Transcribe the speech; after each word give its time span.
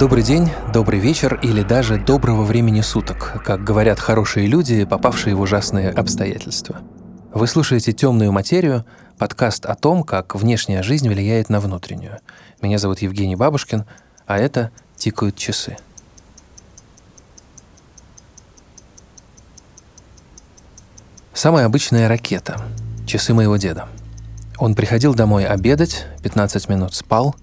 Добрый 0.00 0.22
день, 0.22 0.48
добрый 0.72 0.98
вечер 0.98 1.38
или 1.42 1.62
даже 1.62 1.98
доброго 1.98 2.44
времени 2.44 2.80
суток, 2.80 3.42
как 3.44 3.62
говорят 3.62 4.00
хорошие 4.00 4.46
люди, 4.46 4.84
попавшие 4.84 5.34
в 5.34 5.40
ужасные 5.40 5.90
обстоятельства. 5.90 6.80
Вы 7.34 7.46
слушаете 7.46 7.92
«Темную 7.92 8.32
материю», 8.32 8.86
подкаст 9.18 9.66
о 9.66 9.74
том, 9.74 10.02
как 10.02 10.34
внешняя 10.34 10.82
жизнь 10.82 11.08
влияет 11.10 11.50
на 11.50 11.60
внутреннюю. 11.60 12.18
Меня 12.62 12.78
зовут 12.78 13.00
Евгений 13.00 13.36
Бабушкин, 13.36 13.84
а 14.26 14.38
это 14.38 14.70
«Тикают 14.96 15.36
часы». 15.36 15.76
Самая 21.34 21.66
обычная 21.66 22.08
ракета. 22.08 22.56
Часы 23.06 23.34
моего 23.34 23.58
деда. 23.58 23.88
Он 24.58 24.74
приходил 24.74 25.14
домой 25.14 25.44
обедать, 25.44 26.06
15 26.22 26.70
минут 26.70 26.94
спал, 26.94 27.36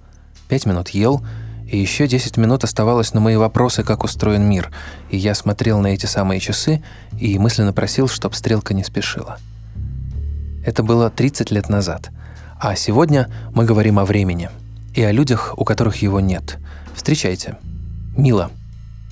5 0.48 0.66
минут 0.66 0.90
ел– 0.90 1.24
и 1.72 1.78
еще 1.78 2.08
10 2.08 2.38
минут 2.38 2.64
оставалось 2.64 3.14
на 3.14 3.20
мои 3.20 3.36
вопросы, 3.36 3.84
как 3.84 4.04
устроен 4.04 4.44
мир, 4.50 4.72
и 5.12 5.18
я 5.18 5.36
смотрел 5.36 5.80
на 5.80 5.88
эти 5.88 6.08
самые 6.08 6.40
часы 6.40 6.82
и 7.20 7.38
мысленно 7.38 7.74
просил, 7.74 8.08
чтоб 8.08 8.34
стрелка 8.34 8.74
не 8.74 8.84
спешила. 8.84 9.38
Это 10.66 10.82
было 10.82 11.10
30 11.10 11.52
лет 11.52 11.70
назад. 11.70 12.10
А 12.60 12.76
сегодня 12.76 13.30
мы 13.54 13.66
говорим 13.66 14.00
о 14.00 14.06
времени 14.06 14.50
и 14.96 15.04
о 15.04 15.12
людях, 15.12 15.54
у 15.58 15.64
которых 15.64 15.98
его 15.98 16.20
нет. 16.20 16.58
Встречайте. 16.96 17.58
Мила. 18.18 18.50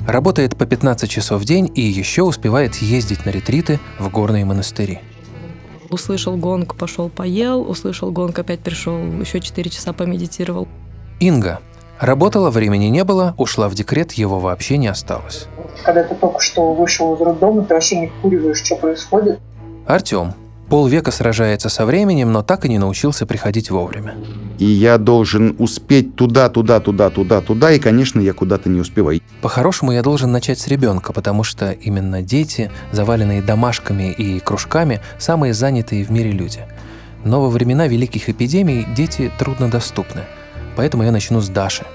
Работает 0.06 0.58
по 0.58 0.66
15 0.66 1.10
часов 1.10 1.42
в 1.42 1.46
день 1.46 1.72
и 1.74 1.82
еще 1.82 2.24
успевает 2.24 2.76
ездить 2.76 3.26
на 3.26 3.30
ретриты 3.30 3.80
в 4.00 4.10
горные 4.10 4.46
монастыри. 4.46 5.00
Услышал 5.90 6.36
гонг, 6.36 6.76
пошел 6.76 7.08
поел, 7.10 7.62
услышал 7.62 8.12
гонг, 8.12 8.38
опять 8.38 8.60
пришел, 8.60 8.98
еще 9.22 9.40
4 9.40 9.70
часа 9.70 9.94
помедитировал. 9.94 10.68
Инга 11.20 11.62
Работала, 12.00 12.52
времени 12.52 12.86
не 12.86 13.04
было, 13.04 13.34
ушла 13.38 13.70
в 13.70 13.74
декрет, 13.74 14.14
его 14.14 14.40
вообще 14.40 14.78
не 14.78 14.88
осталось. 14.88 15.48
Когда 15.84 16.04
ты 16.04 16.14
только 16.14 16.40
что 16.42 16.74
вышел 16.74 17.16
из 17.16 17.22
роддома, 17.22 17.64
ты 17.64 17.74
вообще 17.74 18.00
не 18.02 18.12
куриваешь, 18.22 18.64
что 18.64 18.76
происходит. 18.76 19.40
Артем. 19.88 20.34
Полвека 20.70 21.12
сражается 21.12 21.70
со 21.70 21.86
временем, 21.86 22.34
но 22.34 22.44
так 22.44 22.66
и 22.66 22.70
не 22.70 22.78
научился 22.78 23.26
приходить 23.26 23.72
вовремя. 23.72 24.16
И 24.60 24.66
я 24.66 24.98
должен 24.98 25.56
успеть 25.60 26.16
туда, 26.16 26.50
туда, 26.50 26.82
туда, 26.82 27.10
туда, 27.10 27.40
туда, 27.40 27.72
и, 27.72 27.80
конечно, 27.80 28.20
я 28.20 28.34
куда-то 28.34 28.70
не 28.70 28.82
успеваю. 28.82 29.22
По-хорошему, 29.42 29.94
я 29.94 30.04
должен 30.04 30.30
начать 30.32 30.60
с 30.60 30.68
ребенка, 30.68 31.14
потому 31.14 31.46
что 31.46 31.72
именно 31.72 32.22
дети, 32.22 32.70
заваленные 32.92 33.42
домашками 33.42 34.12
и 34.12 34.42
кружками, 34.42 35.00
самые 35.18 35.54
занятые 35.54 36.04
в 36.04 36.12
мире 36.12 36.32
люди. 36.32 36.66
Но 37.24 37.42
во 37.42 37.50
времена 37.50 37.88
великих 37.88 38.30
эпидемий 38.30 38.86
дети 38.94 39.32
труднодоступны– 39.40 40.26
Поэтому 40.78 41.04
я 41.04 41.12
начну 41.12 41.42
с 41.42 41.50
Даши. 41.50 41.86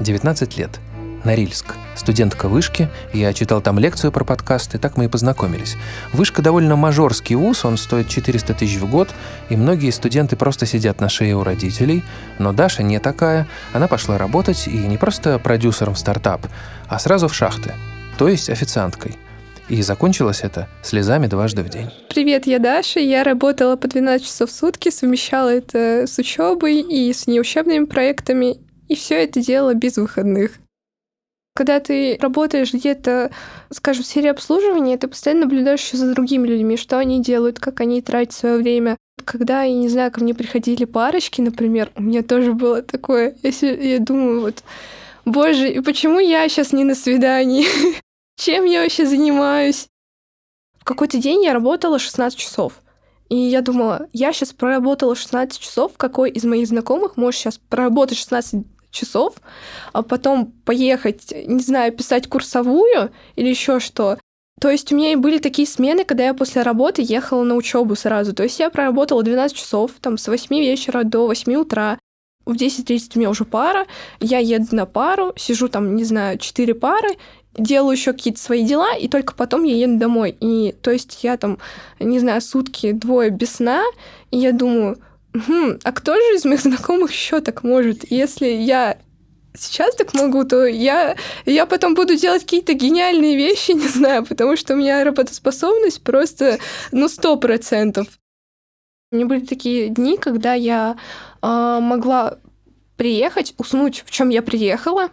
19 0.00 0.58
лет. 0.58 0.78
Норильск. 1.24 1.74
Студентка 1.96 2.46
вышки. 2.46 2.90
Я 3.14 3.32
читал 3.32 3.62
там 3.62 3.78
лекцию 3.78 4.12
про 4.12 4.22
подкасты, 4.22 4.76
так 4.78 4.98
мы 4.98 5.06
и 5.06 5.08
познакомились. 5.08 5.76
Вышка 6.12 6.42
довольно 6.42 6.76
мажорский 6.76 7.36
вуз, 7.36 7.64
он 7.64 7.78
стоит 7.78 8.08
400 8.08 8.52
тысяч 8.54 8.76
в 8.76 8.90
год, 8.90 9.08
и 9.48 9.56
многие 9.56 9.90
студенты 9.90 10.36
просто 10.36 10.66
сидят 10.66 11.00
на 11.00 11.08
шее 11.08 11.36
у 11.36 11.42
родителей. 11.42 12.04
Но 12.38 12.52
Даша 12.52 12.82
не 12.82 12.98
такая. 12.98 13.48
Она 13.72 13.88
пошла 13.88 14.18
работать 14.18 14.68
и 14.68 14.76
не 14.76 14.98
просто 14.98 15.38
продюсером 15.38 15.94
в 15.94 15.98
стартап, 15.98 16.46
а 16.88 16.98
сразу 16.98 17.28
в 17.28 17.34
шахты, 17.34 17.72
то 18.18 18.28
есть 18.28 18.50
официанткой– 18.50 19.16
и 19.68 19.82
закончилось 19.82 20.40
это 20.42 20.68
слезами 20.82 21.26
дважды 21.26 21.62
в 21.62 21.68
день. 21.68 21.90
Привет, 22.08 22.46
я 22.46 22.58
Даша. 22.58 23.00
Я 23.00 23.24
работала 23.24 23.76
по 23.76 23.88
12 23.88 24.26
часов 24.26 24.50
в 24.50 24.52
сутки, 24.52 24.90
совмещала 24.90 25.48
это 25.48 26.06
с 26.06 26.18
учебой 26.18 26.80
и 26.80 27.12
с 27.12 27.26
неучебными 27.26 27.84
проектами, 27.84 28.58
и 28.88 28.94
все 28.94 29.24
это 29.24 29.40
делала 29.40 29.74
без 29.74 29.96
выходных. 29.96 30.52
Когда 31.54 31.80
ты 31.80 32.18
работаешь 32.20 32.72
где-то, 32.72 33.30
скажем, 33.70 34.04
в 34.04 34.06
сфере 34.06 34.30
обслуживания, 34.30 34.96
ты 34.96 35.06
постоянно 35.06 35.42
наблюдаешь 35.42 35.84
еще 35.84 35.98
за 35.98 36.14
другими 36.14 36.46
людьми, 36.46 36.78
что 36.78 36.98
они 36.98 37.22
делают, 37.22 37.60
как 37.60 37.80
они 37.80 38.00
тратят 38.00 38.32
свое 38.32 38.56
время. 38.56 38.96
Когда, 39.24 39.62
я 39.62 39.74
не 39.74 39.88
знаю, 39.88 40.10
ко 40.10 40.22
мне 40.22 40.34
приходили 40.34 40.86
парочки, 40.86 41.42
например, 41.42 41.90
у 41.94 42.02
меня 42.02 42.22
тоже 42.22 42.54
было 42.54 42.80
такое, 42.80 43.36
если 43.42 43.68
я 43.68 43.98
думаю, 43.98 44.40
вот, 44.40 44.64
боже, 45.26 45.70
и 45.70 45.80
почему 45.80 46.18
я 46.18 46.48
сейчас 46.48 46.72
не 46.72 46.84
на 46.84 46.94
свидании? 46.94 47.66
чем 48.36 48.64
я 48.64 48.82
вообще 48.82 49.06
занимаюсь? 49.06 49.88
В 50.78 50.84
какой-то 50.84 51.18
день 51.18 51.44
я 51.44 51.52
работала 51.52 51.98
16 51.98 52.38
часов. 52.38 52.82
И 53.28 53.36
я 53.36 53.62
думала, 53.62 54.08
я 54.12 54.32
сейчас 54.32 54.52
проработала 54.52 55.14
16 55.14 55.58
часов, 55.58 55.92
какой 55.96 56.30
из 56.30 56.44
моих 56.44 56.68
знакомых 56.68 57.16
может 57.16 57.40
сейчас 57.40 57.58
проработать 57.58 58.18
16 58.18 58.66
часов, 58.90 59.36
а 59.92 60.02
потом 60.02 60.52
поехать, 60.64 61.32
не 61.46 61.62
знаю, 61.62 61.92
писать 61.92 62.28
курсовую 62.28 63.10
или 63.36 63.48
еще 63.48 63.80
что. 63.80 64.18
То 64.60 64.70
есть 64.70 64.92
у 64.92 64.96
меня 64.96 65.12
и 65.12 65.16
были 65.16 65.38
такие 65.38 65.66
смены, 65.66 66.04
когда 66.04 66.24
я 66.24 66.34
после 66.34 66.62
работы 66.62 67.02
ехала 67.04 67.42
на 67.42 67.56
учебу 67.56 67.96
сразу. 67.96 68.32
То 68.32 68.44
есть 68.44 68.60
я 68.60 68.70
проработала 68.70 69.22
12 69.22 69.56
часов, 69.56 69.92
там, 70.00 70.18
с 70.18 70.28
8 70.28 70.54
вечера 70.54 71.02
до 71.02 71.26
8 71.26 71.54
утра. 71.54 71.98
В 72.44 72.52
10.30 72.52 73.12
у 73.14 73.18
меня 73.18 73.30
уже 73.30 73.44
пара, 73.44 73.86
я 74.20 74.38
еду 74.38 74.74
на 74.76 74.84
пару, 74.84 75.32
сижу 75.36 75.68
там, 75.68 75.94
не 75.94 76.04
знаю, 76.04 76.38
4 76.38 76.74
пары, 76.74 77.16
делаю 77.54 77.92
еще 77.92 78.12
какие-то 78.12 78.40
свои 78.40 78.64
дела, 78.64 78.96
и 78.96 79.08
только 79.08 79.34
потом 79.34 79.64
я 79.64 79.76
еду 79.76 79.98
домой. 79.98 80.36
И 80.40 80.74
то 80.82 80.90
есть 80.90 81.22
я 81.22 81.36
там, 81.36 81.58
не 82.00 82.18
знаю, 82.18 82.40
сутки, 82.40 82.92
двое 82.92 83.30
без 83.30 83.56
сна, 83.56 83.82
и 84.30 84.38
я 84.38 84.52
думаю, 84.52 84.98
хм, 85.34 85.78
а 85.82 85.92
кто 85.92 86.14
же 86.14 86.36
из 86.36 86.44
моих 86.44 86.60
знакомых 86.60 87.12
еще 87.12 87.40
так 87.40 87.62
может? 87.62 88.10
Если 88.10 88.46
я 88.46 88.98
сейчас 89.54 89.94
так 89.96 90.14
могу, 90.14 90.44
то 90.44 90.64
я, 90.64 91.16
я 91.44 91.66
потом 91.66 91.94
буду 91.94 92.16
делать 92.16 92.42
какие-то 92.42 92.72
гениальные 92.74 93.36
вещи, 93.36 93.70
не 93.72 93.88
знаю, 93.88 94.24
потому 94.24 94.56
что 94.56 94.74
у 94.74 94.76
меня 94.76 95.04
работоспособность 95.04 96.02
просто, 96.02 96.58
ну, 96.90 97.08
сто 97.08 97.36
процентов. 97.36 98.06
У 99.10 99.16
меня 99.16 99.26
были 99.26 99.44
такие 99.44 99.88
дни, 99.90 100.16
когда 100.16 100.54
я 100.54 100.96
э, 101.42 101.46
могла 101.46 102.38
приехать, 102.96 103.52
уснуть, 103.58 104.04
в 104.06 104.10
чем 104.10 104.30
я 104.30 104.40
приехала, 104.40 105.10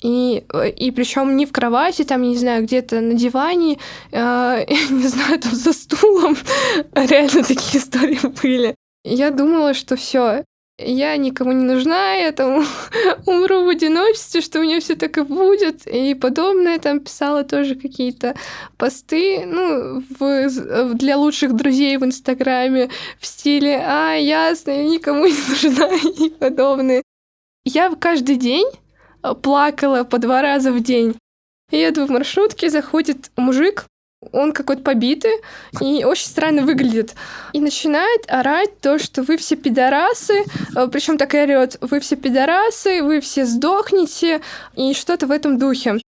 и, 0.00 0.44
э, 0.52 0.70
и 0.70 0.90
причем 0.90 1.36
не 1.36 1.46
в 1.46 1.52
кровати, 1.52 2.04
там, 2.04 2.22
не 2.22 2.36
знаю, 2.36 2.62
где-то 2.64 3.00
на 3.00 3.14
диване, 3.14 3.78
э, 4.12 4.64
не 4.90 5.08
знаю, 5.08 5.38
там 5.40 5.52
за 5.52 5.72
стулом. 5.72 6.36
Реально 6.94 7.42
такие 7.42 7.78
истории 7.78 8.20
были. 8.42 8.74
Я 9.04 9.30
думала, 9.30 9.74
что 9.74 9.96
все, 9.96 10.44
я 10.78 11.16
никому 11.16 11.50
не 11.52 11.64
нужна, 11.64 12.14
я 12.14 12.30
там 12.30 12.64
умру 13.26 13.64
в 13.64 13.68
одиночестве, 13.68 14.40
что 14.40 14.60
у 14.60 14.62
меня 14.62 14.80
все 14.80 14.94
так 14.94 15.18
и 15.18 15.22
будет, 15.22 15.86
и 15.86 16.14
подобное. 16.14 16.78
Там 16.78 17.00
писала 17.00 17.42
тоже 17.42 17.74
какие-то 17.74 18.36
посты, 18.76 19.44
ну, 19.44 20.04
в, 20.18 20.94
для 20.94 21.16
лучших 21.16 21.54
друзей 21.54 21.96
в 21.96 22.04
Инстаграме 22.04 22.90
в 23.18 23.26
стиле 23.26 23.82
«А, 23.84 24.14
ясно, 24.14 24.70
я 24.70 24.84
никому 24.84 25.26
не 25.26 25.34
нужна» 25.48 25.88
и 25.96 26.30
подобное. 26.30 27.02
Я 27.64 27.92
каждый 27.98 28.36
день 28.36 28.68
плакала 29.42 30.04
по 30.04 30.18
два 30.18 30.42
раза 30.42 30.72
в 30.72 30.82
день. 30.82 31.16
еду 31.70 32.06
в 32.06 32.10
маршрутке, 32.10 32.70
заходит 32.70 33.30
мужик, 33.36 33.86
он 34.32 34.52
какой-то 34.52 34.82
побитый 34.82 35.32
и 35.80 36.04
очень 36.04 36.26
странно 36.26 36.62
выглядит. 36.62 37.14
И 37.52 37.60
начинает 37.60 38.24
орать 38.28 38.80
то, 38.80 38.98
что 38.98 39.22
вы 39.22 39.36
все 39.36 39.56
пидорасы, 39.56 40.44
э, 40.74 40.88
причем 40.88 41.18
так 41.18 41.34
и 41.34 41.38
орет, 41.38 41.78
вы 41.80 42.00
все 42.00 42.16
пидорасы, 42.16 43.02
вы 43.02 43.20
все 43.20 43.44
сдохнете, 43.44 44.40
и 44.74 44.92
что-то 44.92 45.26
в 45.26 45.30
этом 45.30 45.58
духе. 45.58 46.00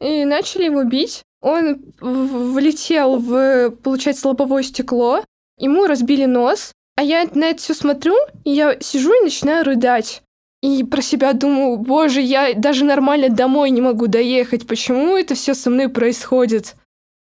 И 0.00 0.24
начали 0.24 0.64
его 0.64 0.84
бить. 0.84 1.22
Он 1.40 1.82
влетел 2.00 3.18
в, 3.18 3.70
получается, 3.70 4.28
лобовое 4.28 4.62
стекло, 4.62 5.24
ему 5.58 5.86
разбили 5.86 6.24
нос, 6.26 6.72
а 6.96 7.02
я 7.02 7.26
на 7.34 7.44
это 7.44 7.60
все 7.62 7.74
смотрю, 7.74 8.16
и 8.44 8.50
я 8.50 8.78
сижу 8.80 9.12
и 9.14 9.24
начинаю 9.24 9.64
рыдать. 9.64 10.22
И 10.66 10.82
про 10.82 11.00
себя 11.00 11.32
думаю, 11.32 11.76
боже, 11.76 12.20
я 12.20 12.52
даже 12.52 12.84
нормально 12.84 13.28
домой 13.28 13.70
не 13.70 13.80
могу 13.80 14.08
доехать. 14.08 14.66
Почему 14.66 15.16
это 15.16 15.36
все 15.36 15.54
со 15.54 15.70
мной 15.70 15.88
происходит? 15.88 16.74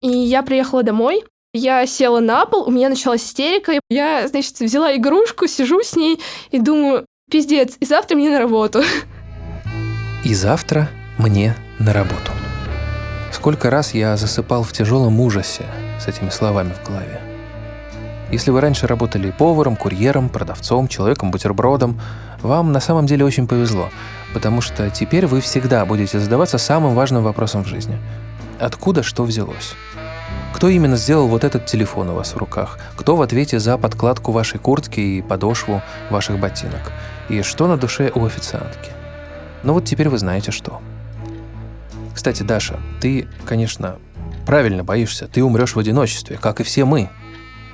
И 0.01 0.09
я 0.09 0.43
приехала 0.43 0.83
домой, 0.83 1.25
я 1.53 1.85
села 1.87 2.21
на 2.21 2.47
пол, 2.47 2.67
у 2.67 2.71
меня 2.71 2.89
началась 2.89 3.23
истерика. 3.23 3.81
Я, 3.91 4.27
значит, 4.29 4.59
взяла 4.61 4.97
игрушку, 4.97 5.47
сижу 5.47 5.83
с 5.83 5.95
ней 5.95 6.19
и 6.53 6.59
думаю, 6.59 7.05
пиздец, 7.31 7.77
и 7.81 7.85
завтра 7.85 8.17
мне 8.17 8.31
на 8.31 8.39
работу. 8.39 8.81
И 10.25 10.33
завтра 10.33 10.89
мне 11.19 11.55
на 11.79 11.93
работу. 11.93 12.33
Сколько 13.31 13.69
раз 13.69 13.93
я 13.93 14.17
засыпал 14.17 14.63
в 14.63 14.73
тяжелом 14.73 15.21
ужасе 15.21 15.67
с 16.01 16.09
этими 16.09 16.31
словами 16.31 16.73
в 16.73 16.87
голове. 16.87 17.21
Если 18.33 18.51
вы 18.51 18.63
раньше 18.63 18.87
работали 18.87 19.31
поваром, 19.31 19.77
курьером, 19.77 20.31
продавцом, 20.31 20.89
человеком-бутербродом, 20.89 22.01
вам 22.43 22.73
на 22.73 22.81
самом 22.81 23.07
деле 23.07 23.25
очень 23.25 23.47
повезло, 23.47 23.91
потому 24.33 24.61
что 24.61 24.91
теперь 24.91 25.27
вы 25.27 25.41
всегда 25.41 25.85
будете 25.85 26.19
задаваться 26.19 26.59
самым 26.59 26.95
важным 26.95 27.23
вопросом 27.23 27.65
в 27.65 27.69
жизни. 27.69 27.99
Откуда 28.59 29.03
что 29.03 29.25
взялось? 29.25 29.75
Кто 30.55 30.69
именно 30.69 30.97
сделал 30.97 31.29
вот 31.29 31.45
этот 31.45 31.67
телефон 31.67 32.09
у 32.11 32.15
вас 32.15 32.35
в 32.35 32.37
руках? 32.37 32.79
Кто 32.97 33.17
в 33.17 33.23
ответе 33.23 33.59
за 33.59 33.79
подкладку 33.79 34.33
вашей 34.33 34.59
куртки 34.59 34.99
и 34.99 35.23
подошву 35.23 35.83
ваших 36.11 36.41
ботинок? 36.41 36.93
И 37.29 37.43
что 37.43 37.69
на 37.69 37.77
душе 37.77 38.11
у 38.15 38.25
официантки? 38.25 38.91
Но 39.63 39.75
вот 39.75 39.85
теперь 39.85 40.09
вы 40.09 40.19
знаете 40.19 40.51
что. 40.51 40.81
Кстати, 42.15 42.43
Даша, 42.43 42.81
ты, 43.01 43.29
конечно, 43.45 43.97
правильно 44.47 44.83
боишься. 44.83 45.29
Ты 45.29 45.45
умрешь 45.45 45.77
в 45.77 45.79
одиночестве, 45.79 46.39
как 46.39 46.61
и 46.61 46.65
все 46.65 46.85
мы. 46.85 47.09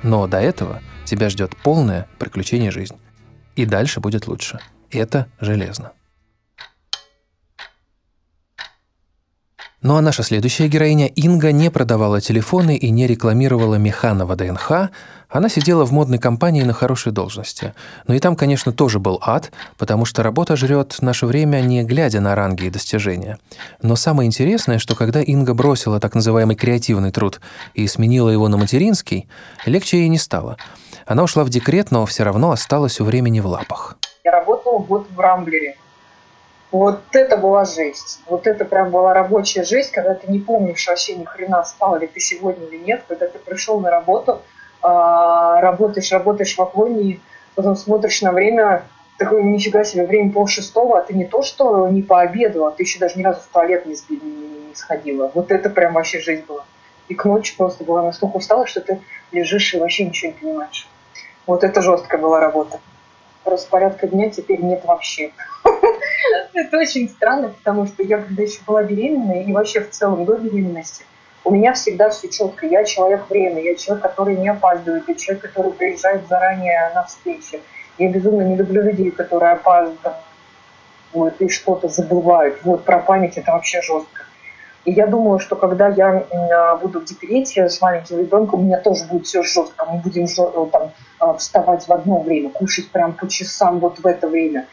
Но 0.03 0.27
до 0.27 0.39
этого 0.39 0.81
тебя 1.05 1.29
ждет 1.29 1.55
полное 1.57 2.07
приключение 2.19 2.69
жизнь. 2.69 2.95
И 3.55 3.65
дальше 3.65 3.99
будет 3.99 4.27
лучше. 4.27 4.59
Это 4.91 5.27
железно. 5.39 5.93
Ну 9.85 9.97
а 9.97 10.01
наша 10.01 10.23
следующая 10.23 10.67
героиня 10.67 11.05
Инга 11.05 11.51
не 11.51 11.69
продавала 11.69 12.19
телефоны 12.19 12.75
и 12.75 12.89
не 12.89 13.05
рекламировала 13.05 13.75
Механова 13.75 14.35
ДНХ. 14.35 14.89
Она 15.29 15.47
сидела 15.47 15.85
в 15.85 15.91
модной 15.91 16.17
компании 16.17 16.63
на 16.63 16.73
хорошей 16.73 17.11
должности. 17.11 17.75
Но 18.07 18.15
и 18.15 18.19
там, 18.19 18.35
конечно, 18.35 18.71
тоже 18.71 18.97
был 18.97 19.19
ад, 19.21 19.51
потому 19.77 20.05
что 20.05 20.23
работа 20.23 20.55
жрет 20.55 20.95
наше 21.01 21.27
время, 21.27 21.61
не 21.61 21.83
глядя 21.83 22.19
на 22.19 22.33
ранги 22.33 22.63
и 22.63 22.71
достижения. 22.71 23.37
Но 23.83 23.95
самое 23.95 24.25
интересное, 24.25 24.79
что 24.79 24.95
когда 24.95 25.21
Инга 25.21 25.53
бросила 25.53 25.99
так 25.99 26.15
называемый 26.15 26.55
креативный 26.55 27.11
труд 27.11 27.39
и 27.75 27.85
сменила 27.85 28.31
его 28.31 28.47
на 28.47 28.57
материнский, 28.57 29.29
легче 29.67 29.99
ей 29.99 30.07
не 30.07 30.17
стало. 30.17 30.57
Она 31.05 31.21
ушла 31.21 31.43
в 31.43 31.49
декрет, 31.49 31.91
но 31.91 32.07
все 32.07 32.23
равно 32.23 32.49
осталась 32.49 32.99
у 32.99 33.03
времени 33.03 33.39
в 33.39 33.45
лапах. 33.45 33.97
Я 34.23 34.31
работала 34.31 34.79
год 34.79 35.05
в 35.15 35.19
Рамблере 35.19 35.75
вот 36.77 37.01
это 37.13 37.37
была 37.37 37.65
жесть. 37.65 38.21
Вот 38.27 38.47
это 38.47 38.65
прям 38.65 38.91
была 38.91 39.13
рабочая 39.13 39.63
жесть, 39.63 39.91
когда 39.91 40.13
ты 40.13 40.31
не 40.31 40.39
помнишь 40.39 40.87
вообще 40.87 41.15
ни 41.15 41.23
хрена, 41.23 41.63
спал 41.63 41.97
ли 41.97 42.07
ты 42.07 42.19
сегодня 42.19 42.67
или 42.67 42.77
нет, 42.77 43.03
когда 43.07 43.27
ты 43.27 43.39
пришел 43.39 43.79
на 43.79 43.89
работу, 43.89 44.41
а, 44.81 45.61
работаешь, 45.61 46.11
работаешь 46.11 46.55
в 46.57 46.61
Аклонии, 46.61 47.21
потом 47.55 47.75
смотришь 47.75 48.21
на 48.21 48.31
время, 48.31 48.83
такой, 49.17 49.43
нифига 49.43 49.83
себе, 49.83 50.05
время 50.05 50.31
пол 50.31 50.47
шестого, 50.47 50.99
а 50.99 51.01
ты 51.01 51.13
не 51.13 51.25
то, 51.25 51.41
что 51.41 51.87
не 51.87 52.01
пообедала, 52.01 52.71
ты 52.71 52.83
еще 52.83 52.99
даже 52.99 53.17
ни 53.17 53.23
разу 53.23 53.41
в 53.41 53.47
туалет 53.47 53.85
не, 53.85 53.95
не 54.09 54.75
сходила. 54.75 55.31
Вот 55.33 55.51
это 55.51 55.69
прям 55.69 55.93
вообще 55.93 56.19
жизнь 56.19 56.43
была. 56.45 56.65
И 57.07 57.15
к 57.15 57.23
ночи 57.25 57.55
просто 57.55 57.83
была 57.83 58.03
настолько 58.03 58.37
устала, 58.37 58.67
что 58.67 58.81
ты 58.81 58.99
лежишь 59.31 59.73
и 59.73 59.79
вообще 59.79 60.05
ничего 60.05 60.31
не 60.31 60.37
понимаешь. 60.37 60.89
Вот 61.47 61.63
это 61.63 61.81
жесткая 61.81 62.19
была 62.19 62.39
работа. 62.39 62.79
Распорядка 63.45 64.07
дня 64.07 64.29
теперь 64.29 64.61
нет 64.61 64.83
вообще. 64.85 65.31
Это 66.53 66.77
очень 66.77 67.09
странно, 67.09 67.49
потому 67.49 67.85
что 67.85 68.03
я 68.03 68.17
когда 68.19 68.43
еще 68.43 68.59
была 68.65 68.83
беременная 68.83 69.43
и 69.43 69.53
вообще 69.53 69.81
в 69.81 69.89
целом 69.89 70.25
до 70.25 70.37
беременности, 70.37 71.05
у 71.43 71.51
меня 71.51 71.73
всегда 71.73 72.09
все 72.09 72.27
четко. 72.27 72.65
Я 72.65 72.83
человек 72.83 73.29
время, 73.29 73.61
я 73.61 73.75
человек, 73.75 74.03
который 74.03 74.35
не 74.35 74.49
опаздывает, 74.49 75.07
я 75.07 75.13
человек, 75.13 75.43
который 75.43 75.71
приезжает 75.73 76.27
заранее 76.27 76.91
на 76.95 77.03
встречи. 77.03 77.61
Я 77.97 78.09
безумно 78.09 78.41
не 78.41 78.55
люблю 78.55 78.81
людей, 78.81 79.11
которые 79.11 79.51
опаздывают 79.51 80.19
и 81.39 81.47
что-то 81.47 81.87
забывают. 81.87 82.57
Вот 82.63 82.83
про 82.83 82.99
память 82.99 83.37
это 83.37 83.51
вообще 83.51 83.81
жестко. 83.81 84.23
И 84.85 84.91
я 84.91 85.07
думала, 85.07 85.39
что 85.39 85.55
когда 85.55 85.87
я 85.89 86.25
а, 86.31 86.75
буду 86.77 86.99
в 86.99 87.05
декрете 87.05 87.69
с 87.69 87.81
маленьким 87.81 88.19
ребенком, 88.19 88.59
у 88.59 88.63
меня 88.63 88.79
тоже 88.79 89.05
будет 89.05 89.25
все 89.25 89.41
жестко. 89.41 89.85
Мы 89.85 89.99
будем 89.99 90.27
там, 90.69 90.91
а, 91.19 91.33
вставать 91.33 91.87
в 91.87 91.91
одно 91.91 92.19
время, 92.19 92.49
кушать 92.51 92.91
прям 92.91 93.13
по 93.13 93.27
часам 93.27 93.79
вот 93.79 93.99
в 93.99 94.05
это 94.05 94.27
время 94.27 94.67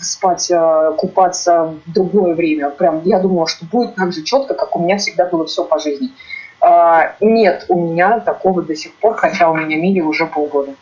спать, 0.00 0.50
э, 0.50 0.92
купаться 0.96 1.74
в 1.86 1.92
другое 1.92 2.34
время. 2.34 2.70
Прям 2.70 3.02
я 3.04 3.18
думала, 3.18 3.46
что 3.46 3.66
будет 3.66 3.94
так 3.94 4.12
же 4.12 4.22
четко, 4.22 4.54
как 4.54 4.74
у 4.76 4.80
меня 4.80 4.98
всегда 4.98 5.26
было 5.26 5.46
все 5.46 5.64
по 5.64 5.78
жизни. 5.78 6.10
А, 6.60 7.14
нет, 7.20 7.66
у 7.68 7.78
меня 7.78 8.20
такого 8.20 8.62
до 8.62 8.74
сих 8.74 8.94
пор, 8.94 9.14
хотя 9.14 9.50
у 9.50 9.54
меня 9.54 9.76
Мире 9.76 10.02
уже 10.02 10.26
полгода. 10.26 10.74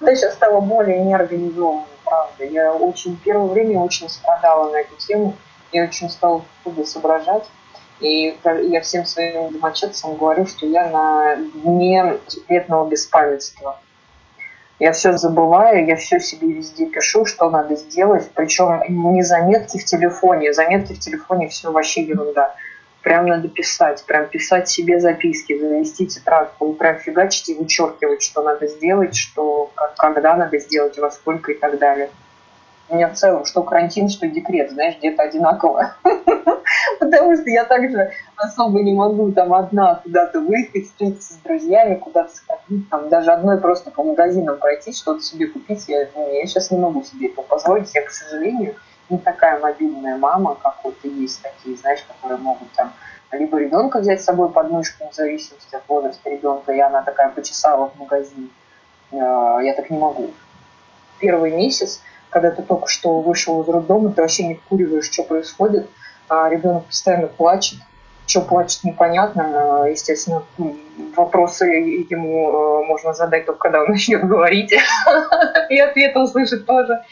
Я 0.00 0.14
сейчас 0.14 0.34
стала 0.34 0.60
более 0.60 0.98
неорганизованной, 0.98 1.84
правда. 2.04 2.44
Я 2.44 2.74
очень 2.74 3.16
первое 3.16 3.46
время 3.46 3.80
очень 3.80 4.10
страдала 4.10 4.70
на 4.70 4.76
эту 4.76 4.94
тему. 4.96 5.34
Я 5.72 5.84
очень 5.84 6.10
стала 6.10 6.42
худо 6.64 6.84
соображать. 6.84 7.44
И 8.00 8.38
я 8.44 8.80
всем 8.82 9.06
своим 9.06 9.52
домочадцам 9.52 10.16
говорю, 10.16 10.46
что 10.46 10.66
я 10.66 10.90
на 10.90 11.36
дне 11.36 12.18
секретного 12.26 12.88
беспамятства. 12.88 13.80
Я 14.78 14.92
все 14.92 15.16
забываю, 15.16 15.86
я 15.86 15.96
все 15.96 16.20
себе 16.20 16.48
везде 16.48 16.86
пишу, 16.86 17.24
что 17.24 17.48
надо 17.48 17.76
сделать. 17.76 18.30
Причем 18.34 18.82
не 19.14 19.22
заметки 19.22 19.78
в 19.78 19.84
телефоне. 19.84 20.52
Заметки 20.52 20.92
в 20.92 20.98
телефоне 20.98 21.48
все 21.48 21.72
вообще 21.72 22.02
ерунда. 22.02 22.54
Прям 23.00 23.26
надо 23.26 23.48
писать, 23.48 24.04
прям 24.04 24.26
писать 24.26 24.68
себе 24.68 25.00
записки, 25.00 25.56
завести 25.56 26.06
тетрадку, 26.08 26.72
прям 26.72 26.98
фигачить 26.98 27.48
и 27.48 27.54
вычеркивать, 27.54 28.20
что 28.20 28.42
надо 28.42 28.66
сделать, 28.66 29.16
что 29.16 29.70
когда 29.96 30.34
надо 30.36 30.58
сделать, 30.58 30.98
во 30.98 31.10
сколько 31.10 31.52
и 31.52 31.54
так 31.54 31.78
далее. 31.78 32.10
Меня 32.88 33.08
в 33.08 33.14
целом, 33.14 33.44
что 33.44 33.62
карантин, 33.62 34.08
что 34.08 34.28
декрет, 34.28 34.70
знаешь, 34.70 34.96
где-то 34.98 35.22
одинаково. 35.22 35.94
Потому 37.00 37.34
что 37.36 37.50
я 37.50 37.64
также 37.64 38.12
особо 38.36 38.82
не 38.82 38.94
могу 38.94 39.32
там 39.32 39.52
одна 39.54 39.96
куда-то 39.96 40.40
выехать, 40.40 40.86
встретиться 40.86 41.34
с 41.34 41.36
друзьями, 41.38 41.96
куда-то 41.96 42.34
сходить, 42.34 42.88
там 42.88 43.08
даже 43.08 43.32
одной 43.32 43.58
просто 43.58 43.90
по 43.90 44.04
магазинам 44.04 44.58
пройти, 44.58 44.92
что-то 44.92 45.20
себе 45.22 45.46
купить. 45.46 45.84
Я, 45.88 46.08
ну, 46.14 46.32
я 46.32 46.46
сейчас 46.46 46.70
не 46.70 46.78
могу 46.78 47.02
себе 47.02 47.28
это 47.28 47.42
позволить. 47.42 47.92
Я, 47.94 48.02
к 48.02 48.10
сожалению, 48.10 48.76
не 49.10 49.18
такая 49.18 49.58
мобильная 49.58 50.16
мама, 50.16 50.56
как 50.62 50.76
вот 50.84 50.96
и 51.02 51.08
есть 51.08 51.42
такие, 51.42 51.76
знаешь, 51.76 52.04
которые 52.06 52.38
могут 52.38 52.70
там 52.72 52.92
либо 53.32 53.58
ребенка 53.58 53.98
взять 53.98 54.20
с 54.22 54.24
собой 54.24 54.50
под 54.50 54.70
мышку, 54.70 55.08
в 55.10 55.14
зависимости 55.14 55.74
от 55.74 55.88
возраста 55.88 56.30
ребенка, 56.30 56.72
и 56.72 56.80
она 56.80 57.02
такая 57.02 57.30
почесала 57.30 57.88
в 57.90 57.98
магазин. 57.98 58.50
Э, 59.10 59.58
я 59.62 59.74
так 59.76 59.90
не 59.90 59.98
могу. 59.98 60.30
Первый 61.18 61.52
месяц, 61.52 62.02
когда 62.36 62.50
ты 62.50 62.62
только 62.62 62.86
что 62.86 63.20
вышел 63.20 63.62
из 63.62 63.68
роддома, 63.68 64.12
ты 64.12 64.20
вообще 64.20 64.46
не 64.46 64.54
вкуриваешь, 64.56 65.10
что 65.10 65.22
происходит– 65.22 65.88
а 66.28 66.48
ребенок 66.48 66.86
постоянно 66.86 67.28
плачет. 67.28 67.78
Что 68.26 68.40
плачет, 68.40 68.82
непонятно. 68.82 69.86
Естественно, 69.88 70.42
вопросы 71.16 71.66
ему 71.66 72.82
э, 72.82 72.86
можно 72.86 73.14
задать 73.14 73.46
только 73.46 73.60
когда 73.60 73.82
он 73.82 73.88
начнет 73.90 74.26
говорить. 74.26 74.72
И 75.70 75.78
ответ 75.78 76.16
услышит 76.16 76.66
тоже. 76.66 77.02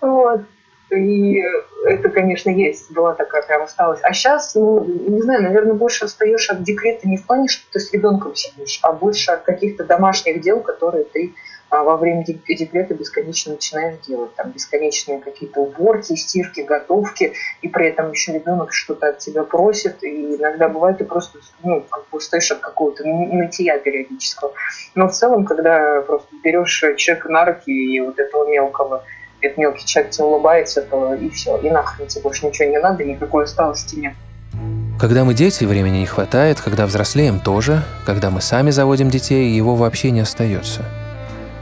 Вот. 0.00 0.42
И 0.90 1.42
это, 1.84 2.08
конечно, 2.08 2.48
есть. 2.48 2.90
Была 2.92 3.12
такая 3.14 3.42
прям 3.42 3.64
усталость. 3.64 4.02
А 4.04 4.12
сейчас, 4.14 4.54
ну, 4.54 4.82
не 4.84 5.20
знаю, 5.20 5.42
наверное, 5.42 5.74
больше 5.74 6.04
остаешь 6.04 6.48
от 6.48 6.62
декрета 6.62 7.08
не 7.08 7.18
в 7.18 7.26
плане, 7.26 7.48
что 7.48 7.64
ты 7.72 7.80
с 7.80 7.92
ребенком 7.92 8.34
сидишь, 8.34 8.78
а 8.82 8.92
больше 8.92 9.32
от 9.32 9.42
каких-то 9.42 9.84
домашних 9.84 10.40
дел, 10.40 10.60
которые 10.60 11.04
ты 11.04 11.34
а 11.68 11.82
во 11.82 11.96
время 11.96 12.24
декрета 12.24 12.94
бесконечно 12.94 13.54
начинаешь 13.54 13.98
делать. 14.06 14.34
Там 14.36 14.50
бесконечные 14.50 15.20
какие-то 15.20 15.60
уборки, 15.60 16.14
стирки, 16.14 16.60
готовки, 16.60 17.32
и 17.60 17.68
при 17.68 17.88
этом 17.88 18.12
еще 18.12 18.32
ребенок 18.32 18.72
что-то 18.72 19.08
от 19.08 19.18
тебя 19.18 19.42
просит, 19.42 20.02
и 20.04 20.36
иногда 20.36 20.68
бывает, 20.68 20.98
ты 20.98 21.04
просто 21.04 21.38
ну, 21.64 21.84
как 21.88 22.04
бы 22.10 22.18
устаешь 22.18 22.50
от 22.52 22.60
какого-то 22.60 23.04
нытья 23.04 23.78
периодического. 23.78 24.52
Но 24.94 25.08
в 25.08 25.12
целом, 25.12 25.44
когда 25.44 26.02
просто 26.02 26.28
берешь 26.42 26.84
человека 26.96 27.28
на 27.30 27.44
руки 27.44 27.70
и 27.70 28.00
вот 28.00 28.18
этого 28.18 28.48
мелкого, 28.48 29.04
этот 29.40 29.58
мелкий 29.58 29.84
человек 29.84 30.12
тебе 30.12 30.24
улыбается, 30.24 30.82
то 30.82 31.14
и 31.14 31.28
все, 31.30 31.58
и 31.58 31.68
нахрен 31.68 32.06
тебе 32.06 32.22
больше 32.22 32.46
ничего 32.46 32.68
не 32.68 32.78
надо, 32.78 33.04
никакой 33.04 33.44
усталости 33.44 33.96
нет. 33.96 34.14
Когда 34.98 35.24
мы 35.24 35.34
дети, 35.34 35.64
времени 35.64 35.98
не 35.98 36.06
хватает, 36.06 36.60
когда 36.60 36.86
взрослеем 36.86 37.40
тоже, 37.40 37.82
когда 38.06 38.30
мы 38.30 38.40
сами 38.40 38.70
заводим 38.70 39.10
детей, 39.10 39.50
его 39.50 39.74
вообще 39.74 40.10
не 40.10 40.20
остается– 40.20 40.84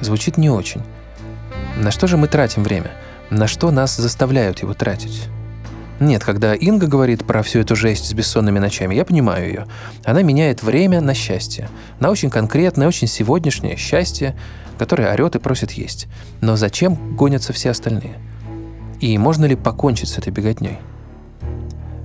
звучит 0.01 0.37
не 0.37 0.51
очень. 0.51 0.83
На 1.77 1.91
что 1.91 2.07
же 2.07 2.17
мы 2.17 2.29
тратим 2.29 2.63
время? 2.63 2.93
На 3.31 3.47
что 3.47 3.71
нас 3.71 3.97
заставляют 3.97 4.61
его 4.63 4.75
тратить? 4.75 5.29
Нет, 6.01 6.25
когда 6.25 6.55
Инга 6.55 6.87
говорит 6.87 7.25
про 7.25 7.43
всю 7.43 7.61
эту 7.61 7.77
жесть 7.77 8.07
с 8.07 8.13
бессонными 8.13 8.59
ночами, 8.59 8.95
я 8.95 9.05
понимаю 9.05 9.47
ее. 9.47 9.67
Она 10.05 10.23
меняет 10.23 10.63
время 10.63 11.01
на 11.01 11.15
счастье. 11.15 11.69
На 12.01 12.11
очень 12.11 12.31
конкретное, 12.31 12.89
очень 12.89 13.07
сегодняшнее 13.07 13.77
счастье, 13.77 14.37
которое 14.77 15.13
орет 15.13 15.37
и 15.37 15.39
просит 15.39 15.71
есть. 15.73 16.09
Но 16.41 16.57
зачем 16.57 17.17
гонятся 17.17 17.53
все 17.53 17.71
остальные? 17.71 18.19
И 19.01 19.17
можно 19.19 19.45
ли 19.45 19.55
покончить 19.55 20.09
с 20.09 20.19
этой 20.19 20.33
беготней? 20.33 20.79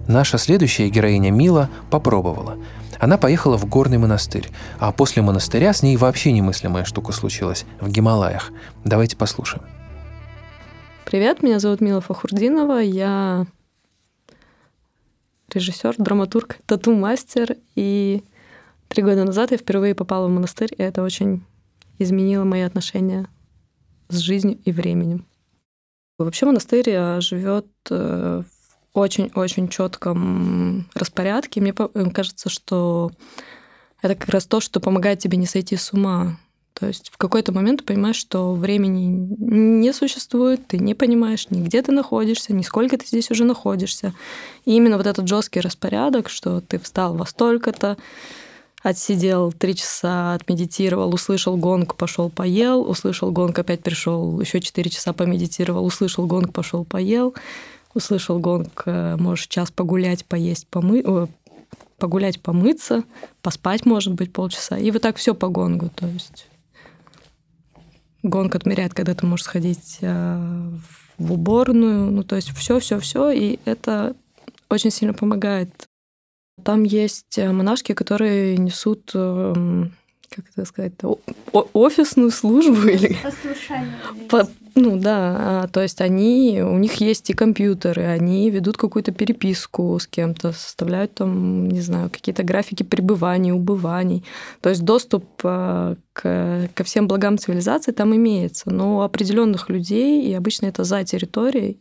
Наша 0.10 0.38
следующая 0.38 0.89
героиня 0.89 1.32
Мила 1.32 1.70
попробовала– 1.89 2.58
она 3.00 3.18
поехала 3.18 3.58
в 3.58 3.66
горный 3.66 3.98
монастырь, 3.98 4.50
а 4.78 4.92
после 4.92 5.22
монастыря 5.22 5.72
с 5.72 5.82
ней 5.82 5.96
вообще 5.96 6.34
немыслимая 6.34 6.84
штука 6.84 7.13
случилась 7.13 7.66
в 7.80 7.89
Гималаях. 7.89 8.51
Давайте 8.84 9.16
послушаем. 9.16 9.63
Привет, 11.06 11.42
меня 11.42 11.60
зовут 11.60 11.80
Мила 11.80 12.01
Фахурдинова, 12.01 12.80
я 12.80 13.48
режиссер, 15.51 15.96
драматург, 15.98 16.58
тату-мастер, 16.66 17.56
и 17.75 18.22
три 18.89 19.01
года 19.01 19.24
назад 19.24 19.51
я 19.51 19.58
впервые 19.58 19.96
попала 19.96 20.28
в 20.28 20.32
монастырь, 20.32 20.74
и 20.78 20.84
это 20.84 21.01
очень 21.01 21.44
изменило 22.00 22.44
мои 22.44 22.62
отношения 22.62 23.28
с 24.10 24.18
жизнью 24.18 24.60
и 24.66 24.74
временем. 24.74 25.25
Вообще 26.18 26.46
монастырь 26.46 26.89
э, 26.89 27.22
живет 27.22 27.66
э, 27.89 28.44
в 28.44 28.59
очень-очень 28.93 29.67
четком 29.69 30.89
распорядке. 30.93 31.62
Мне 31.62 31.74
кажется, 31.74 32.50
что 32.50 33.12
это 34.01 34.15
как 34.15 34.29
раз 34.29 34.46
то, 34.46 34.60
что 34.60 34.79
помогает 34.79 35.19
тебе 35.19 35.38
не 35.38 35.46
сойти 35.46 35.75
с 35.75 35.93
ума. 35.93 36.38
То 36.74 36.88
есть 36.88 37.10
в 37.10 37.17
какой-то 37.17 37.51
момент 37.51 37.81
ты 37.81 37.86
понимаешь, 37.86 38.15
что 38.15 38.53
времени 38.53 39.05
не 39.38 39.91
существует, 39.91 40.65
ты 40.67 40.77
не 40.77 40.96
понимаешь 40.96 41.50
ни 41.50 41.62
где 41.62 41.81
ты 41.81 41.91
находишься, 41.91 42.53
ни 42.53 42.62
сколько 42.62 42.98
ты 42.98 43.05
здесь 43.05 43.29
уже 43.31 43.43
находишься. 43.43 44.13
И 44.63 44.75
именно 44.75 44.96
вот 44.96 45.05
этот 45.05 45.27
жесткий 45.27 45.60
распорядок, 45.60 46.29
что 46.29 46.62
ты 46.62 46.79
встал 46.79 47.15
во 47.15 47.25
столько-то, 47.25 47.98
отсидел 48.81 49.51
три 49.51 49.75
часа, 49.75 50.34
отмедитировал, 50.36 51.13
услышал 51.13 51.58
гонг, 51.58 51.96
пошел 51.96 52.29
поел, 52.29 52.89
услышал 52.89 53.29
гонг, 53.29 53.60
опять 53.60 53.84
пришел, 53.84 54.39
еще 54.39 54.62
четыре 54.62 54.89
часа 54.89 55.12
помедитировал, 55.12 55.86
услышал 55.86 56.25
гонг, 56.27 56.53
пошел 56.53 56.86
поел, 56.86 57.36
услышал 57.93 58.39
гонг, 58.39 58.84
э, 58.86 59.15
можешь 59.17 59.48
час 59.48 59.72
погулять, 59.72 60.25
поесть, 60.25 60.67
помы... 60.67 61.29
погулять, 61.98 62.41
помыться, 62.41 63.03
поспать, 63.41 63.86
может 63.86 64.13
быть, 64.13 64.31
полчаса. 64.31 64.77
И 64.77 64.91
вот 64.91 65.01
так 65.01 65.17
все 65.17 65.34
по 65.34 65.48
гонгу. 65.48 65.89
То 65.89 66.08
есть 66.08 66.48
гонг 68.24 68.55
отмеряет, 68.55 68.93
когда 68.93 69.15
ты 69.15 69.25
можешь 69.25 69.46
сходить 69.46 69.98
э, 70.01 70.69
в 71.17 71.34
уборную. 71.34 72.12
Ну, 72.12 72.24
то 72.24 72.36
есть 72.36 72.50
все, 72.55 72.79
все, 72.79 73.00
все. 73.00 73.31
И 73.31 73.60
это 73.65 74.15
очень 74.69 74.91
сильно 74.91 75.13
помогает. 75.13 75.88
Там 76.63 76.84
есть 76.84 77.38
э, 77.38 77.51
монашки, 77.51 77.93
которые 77.93 78.58
несут 78.58 79.12
эм, 79.13 79.93
как 80.29 80.45
это 80.53 80.65
сказать, 80.65 80.93
офисную 81.51 82.31
службу 82.31 82.88
или... 82.88 83.15
По, 84.29 84.48
ну 84.75 84.98
да, 84.98 85.63
а, 85.63 85.67
то 85.67 85.81
есть 85.81 86.00
они, 86.00 86.62
у 86.63 86.77
них 86.77 86.95
есть 86.95 87.29
и 87.29 87.33
компьютеры, 87.33 88.03
они 88.03 88.50
ведут 88.50 88.77
какую-то 88.77 89.12
переписку 89.12 89.98
с 90.00 90.07
кем-то, 90.07 90.51
составляют 90.51 91.15
там, 91.15 91.67
не 91.67 91.81
знаю, 91.81 92.09
какие-то 92.09 92.43
графики 92.43 92.83
пребываний, 92.83 93.51
убываний. 93.51 94.24
То 94.62 94.69
есть 94.69 94.83
доступ 94.83 95.25
а, 95.43 95.95
к, 96.13 96.69
ко 96.74 96.83
всем 96.83 97.07
благам 97.07 97.38
цивилизации 97.38 97.91
там 97.91 98.15
имеется, 98.15 98.69
но 98.69 98.98
у 98.98 99.01
определенных 99.01 99.69
людей, 99.69 100.24
и 100.24 100.33
обычно 100.33 100.67
это 100.67 100.83
за 100.83 101.03
территорией, 101.03 101.79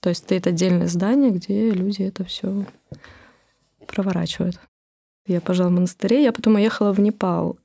то 0.00 0.08
есть 0.08 0.32
это 0.32 0.50
отдельное 0.50 0.88
здание, 0.88 1.30
где 1.30 1.70
люди 1.70 2.02
это 2.02 2.24
все 2.24 2.64
проворачивают. 3.86 4.58
Я 5.26 5.40
пожила 5.40 5.68
в 5.68 5.72
монастыре, 5.72 6.22
я 6.22 6.32
потом 6.32 6.56
уехала 6.56 6.92
в 6.92 7.00
Непал. 7.00 7.56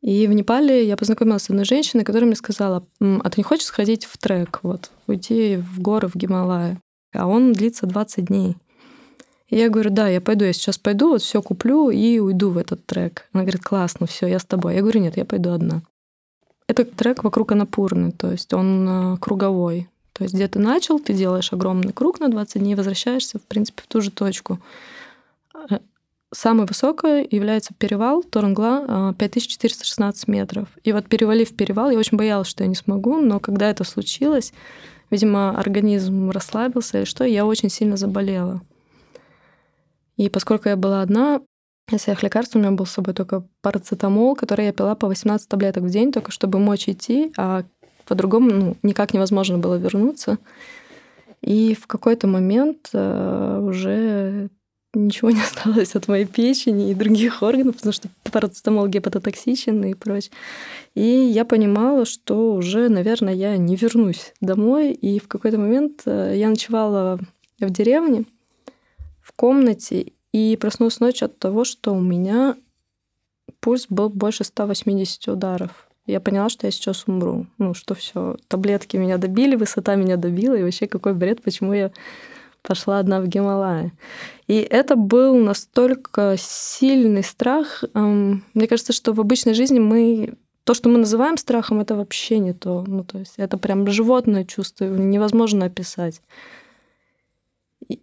И 0.00 0.26
в 0.26 0.32
Непале 0.32 0.86
я 0.86 0.96
познакомилась 0.96 1.44
с 1.44 1.50
одной 1.50 1.64
женщиной, 1.64 2.04
которая 2.04 2.26
мне 2.26 2.36
сказала, 2.36 2.84
а 3.00 3.30
ты 3.30 3.34
не 3.36 3.44
хочешь 3.44 3.66
сходить 3.66 4.04
в 4.04 4.18
трек, 4.18 4.60
вот, 4.62 4.90
уйти 5.06 5.56
в 5.56 5.80
горы, 5.80 6.08
в 6.08 6.16
Гималая? 6.16 6.80
А 7.14 7.26
он 7.26 7.52
длится 7.52 7.86
20 7.86 8.26
дней. 8.26 8.56
И 9.48 9.56
я 9.56 9.68
говорю, 9.68 9.90
да, 9.90 10.08
я 10.08 10.20
пойду, 10.20 10.44
я 10.44 10.52
сейчас 10.52 10.78
пойду, 10.78 11.10
вот 11.10 11.22
все 11.22 11.42
куплю 11.42 11.90
и 11.90 12.18
уйду 12.18 12.50
в 12.50 12.58
этот 12.58 12.84
трек. 12.86 13.28
Она 13.32 13.42
говорит, 13.42 13.62
классно, 13.62 14.06
все, 14.06 14.26
я 14.26 14.38
с 14.38 14.44
тобой. 14.44 14.74
Я 14.74 14.80
говорю, 14.80 15.00
нет, 15.00 15.16
я 15.16 15.24
пойду 15.24 15.50
одна. 15.50 15.82
Это 16.66 16.84
трек 16.84 17.22
вокруг 17.22 17.52
Анапурны, 17.52 18.12
то 18.12 18.30
есть 18.30 18.52
он 18.54 18.88
э, 18.88 19.16
круговой. 19.18 19.88
То 20.14 20.24
есть 20.24 20.34
где 20.34 20.48
ты 20.48 20.58
начал, 20.58 20.98
ты 20.98 21.12
делаешь 21.12 21.52
огромный 21.52 21.92
круг 21.92 22.18
на 22.18 22.30
20 22.30 22.62
дней, 22.62 22.74
возвращаешься, 22.74 23.38
в 23.38 23.42
принципе, 23.42 23.82
в 23.82 23.86
ту 23.88 24.00
же 24.00 24.10
точку. 24.10 24.58
Э, 25.70 25.78
Самый 26.34 26.66
высокий 26.66 27.28
является 27.30 27.74
перевал 27.74 28.22
Торенгла 28.22 29.14
5416 29.18 30.28
метров. 30.28 30.66
И 30.82 30.92
вот 30.92 31.06
перевалив 31.06 31.54
перевал, 31.54 31.90
я 31.90 31.98
очень 31.98 32.16
боялась, 32.16 32.48
что 32.48 32.64
я 32.64 32.68
не 32.68 32.74
смогу, 32.74 33.20
но 33.20 33.38
когда 33.38 33.68
это 33.68 33.84
случилось, 33.84 34.54
видимо, 35.10 35.50
организм 35.50 36.30
расслабился 36.30 36.98
или 36.98 37.04
что, 37.04 37.24
я 37.24 37.44
очень 37.44 37.68
сильно 37.68 37.98
заболела. 37.98 38.62
И 40.16 40.30
поскольку 40.30 40.70
я 40.70 40.76
была 40.76 41.02
одна, 41.02 41.42
из 41.90 42.00
всех 42.00 42.22
лекарств 42.22 42.56
у 42.56 42.58
меня 42.58 42.70
был 42.70 42.86
с 42.86 42.92
собой 42.92 43.12
только 43.12 43.46
парацетамол, 43.60 44.34
который 44.34 44.64
я 44.64 44.72
пила 44.72 44.94
по 44.94 45.08
18 45.08 45.46
таблеток 45.46 45.84
в 45.84 45.90
день, 45.90 46.12
только 46.12 46.30
чтобы 46.30 46.58
мочь 46.58 46.88
идти, 46.88 47.30
а 47.36 47.64
по-другому 48.06 48.50
ну, 48.50 48.76
никак 48.82 49.12
невозможно 49.12 49.58
было 49.58 49.74
вернуться. 49.74 50.38
И 51.42 51.74
в 51.74 51.86
какой-то 51.86 52.26
момент 52.26 52.88
э, 52.94 53.60
уже 53.62 54.48
ничего 54.94 55.30
не 55.30 55.40
осталось 55.42 55.94
от 55.94 56.08
моей 56.08 56.26
печени 56.26 56.90
и 56.90 56.94
других 56.94 57.42
органов, 57.42 57.76
потому 57.76 57.92
что 57.92 58.08
парацетамол 58.30 58.86
гепатотоксичен 58.86 59.84
и 59.84 59.94
прочее. 59.94 60.32
И 60.94 61.02
я 61.02 61.44
понимала, 61.44 62.04
что 62.04 62.54
уже, 62.54 62.88
наверное, 62.88 63.34
я 63.34 63.56
не 63.56 63.76
вернусь 63.76 64.32
домой. 64.40 64.92
И 64.92 65.18
в 65.18 65.28
какой-то 65.28 65.58
момент 65.58 66.02
э, 66.06 66.34
я 66.36 66.48
ночевала 66.48 67.18
в 67.58 67.70
деревне, 67.70 68.24
в 69.22 69.32
комнате, 69.32 70.12
и 70.32 70.56
проснулась 70.60 71.00
ночью 71.00 71.26
от 71.26 71.38
того, 71.38 71.64
что 71.64 71.92
у 71.94 72.00
меня 72.00 72.56
пульс 73.60 73.86
был 73.88 74.08
больше 74.08 74.44
180 74.44 75.28
ударов. 75.28 75.88
Я 76.06 76.20
поняла, 76.20 76.48
что 76.48 76.66
я 76.66 76.70
сейчас 76.70 77.04
умру. 77.06 77.46
Ну, 77.58 77.74
что 77.74 77.94
все, 77.94 78.36
таблетки 78.48 78.96
меня 78.96 79.18
добили, 79.18 79.54
высота 79.54 79.94
меня 79.94 80.16
добила, 80.16 80.54
и 80.54 80.62
вообще 80.62 80.88
какой 80.88 81.14
бред, 81.14 81.42
почему 81.42 81.72
я 81.72 81.92
пошла 82.62 82.98
одна 82.98 83.20
в 83.20 83.26
Гималая. 83.26 83.92
И 84.46 84.56
это 84.56 84.96
был 84.96 85.36
настолько 85.36 86.36
сильный 86.38 87.24
страх. 87.24 87.84
Мне 87.94 88.66
кажется, 88.68 88.92
что 88.92 89.12
в 89.12 89.20
обычной 89.20 89.54
жизни 89.54 89.78
мы 89.78 90.34
то, 90.64 90.74
что 90.74 90.88
мы 90.88 90.98
называем 90.98 91.36
страхом, 91.36 91.80
это 91.80 91.96
вообще 91.96 92.38
не 92.38 92.52
то. 92.52 92.84
Ну, 92.86 93.04
то 93.04 93.18
есть 93.18 93.34
это 93.36 93.58
прям 93.58 93.86
животное 93.90 94.44
чувство, 94.44 94.84
невозможно 94.84 95.66
описать. 95.66 96.20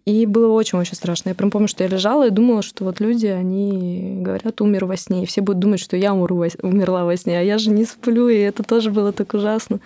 И 0.04 0.26
было 0.26 0.52
очень-очень 0.52 0.94
страшно. 0.94 1.30
Я 1.30 1.34
прям 1.34 1.50
помню, 1.50 1.66
что 1.66 1.84
я 1.84 1.88
лежала 1.90 2.26
и 2.26 2.30
думала, 2.30 2.62
что 2.62 2.84
вот 2.84 3.00
люди, 3.00 3.26
они 3.26 4.18
говорят, 4.20 4.60
умер 4.60 4.84
во 4.84 4.96
сне. 4.96 5.22
И 5.22 5.26
все 5.26 5.40
будут 5.40 5.60
думать, 5.60 5.80
что 5.80 5.96
я 5.96 6.12
умру, 6.12 6.44
умерла 6.62 7.04
во 7.04 7.16
сне, 7.16 7.38
а 7.38 7.42
я 7.42 7.56
же 7.56 7.70
не 7.70 7.84
сплю, 7.84 8.28
и 8.28 8.36
это 8.36 8.62
тоже 8.62 8.90
было 8.90 9.12
так 9.12 9.32
ужасно. 9.32 9.80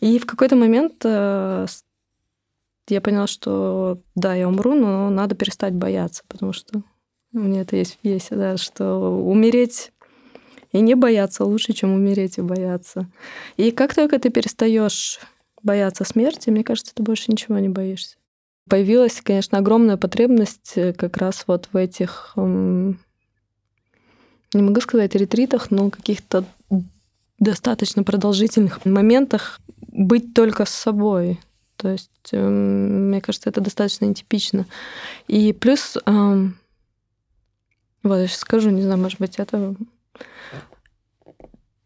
И 0.00 0.18
в 0.18 0.26
какой-то 0.26 0.56
момент 0.56 0.94
э, 1.04 1.66
я 2.90 3.00
поняла, 3.00 3.26
что 3.26 4.00
да, 4.14 4.34
я 4.34 4.48
умру, 4.48 4.74
но 4.74 5.10
надо 5.10 5.34
перестать 5.34 5.74
бояться, 5.74 6.22
потому 6.28 6.52
что 6.52 6.82
у 7.32 7.38
меня 7.38 7.62
это 7.62 7.76
есть 7.76 7.94
в 7.94 7.98
пьесе, 7.98 8.34
да, 8.34 8.56
что 8.56 8.98
умереть 9.24 9.92
и 10.72 10.80
не 10.80 10.94
бояться 10.94 11.44
лучше, 11.44 11.72
чем 11.72 11.92
умереть 11.92 12.38
и 12.38 12.42
бояться. 12.42 13.08
И 13.56 13.70
как 13.70 13.94
только 13.94 14.18
ты 14.18 14.30
перестаешь 14.30 15.20
бояться 15.62 16.04
смерти, 16.04 16.50
мне 16.50 16.64
кажется, 16.64 16.94
ты 16.94 17.02
больше 17.02 17.30
ничего 17.30 17.58
не 17.58 17.68
боишься. 17.68 18.16
Появилась, 18.68 19.20
конечно, 19.20 19.58
огромная 19.58 19.96
потребность 19.96 20.72
э, 20.76 20.92
как 20.92 21.16
раз 21.16 21.44
вот 21.46 21.68
в 21.72 21.76
этих, 21.76 22.32
не 22.36 22.96
могу 24.54 24.80
сказать 24.80 25.14
ретритах, 25.14 25.70
но 25.70 25.90
каких-то 25.90 26.44
достаточно 27.38 28.04
продолжительных 28.04 28.84
моментах 28.84 29.60
быть 29.78 30.34
только 30.34 30.64
с 30.66 30.70
собой, 30.70 31.40
то 31.80 31.88
есть, 31.88 32.10
эм, 32.32 33.08
мне 33.08 33.22
кажется, 33.22 33.48
это 33.48 33.62
достаточно 33.62 34.04
нетипично. 34.04 34.66
И 35.28 35.54
плюс, 35.54 35.96
эм, 36.04 36.58
вот 38.02 38.16
я 38.16 38.26
сейчас 38.26 38.40
скажу, 38.40 38.68
не 38.68 38.82
знаю, 38.82 38.98
может 38.98 39.18
быть, 39.18 39.38
это... 39.38 39.74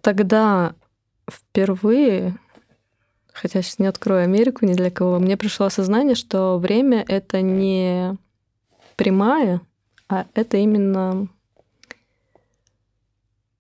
Тогда 0.01 0.75
впервые, 1.31 2.37
хотя 3.33 3.63
сейчас 3.63 3.79
не 3.79 3.87
открою 3.87 4.25
Америку 4.25 4.67
ни 4.67 4.75
для 4.75 4.91
кого, 4.91 5.21
мне 5.21 5.37
пришло 5.37 5.67
осознание, 5.67 6.17
что 6.17 6.59
время— 6.59 7.05
это 7.09 7.41
не 7.41 8.19
прямая, 8.97 9.61
а 10.09 10.27
это 10.35 10.57
именно 10.57 11.29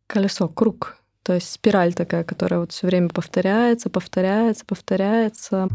колесо, 0.09 0.49
круг. 0.49 0.99
То 1.23 1.33
есть 1.33 1.51
спираль 1.51 1.95
такая, 1.95 2.25
которая 2.25 2.59
вот 2.59 2.73
все 2.73 2.89
время 2.89 3.09
повторяется, 3.09 3.89
повторяется, 3.89 4.65
повторяется. 4.67 5.69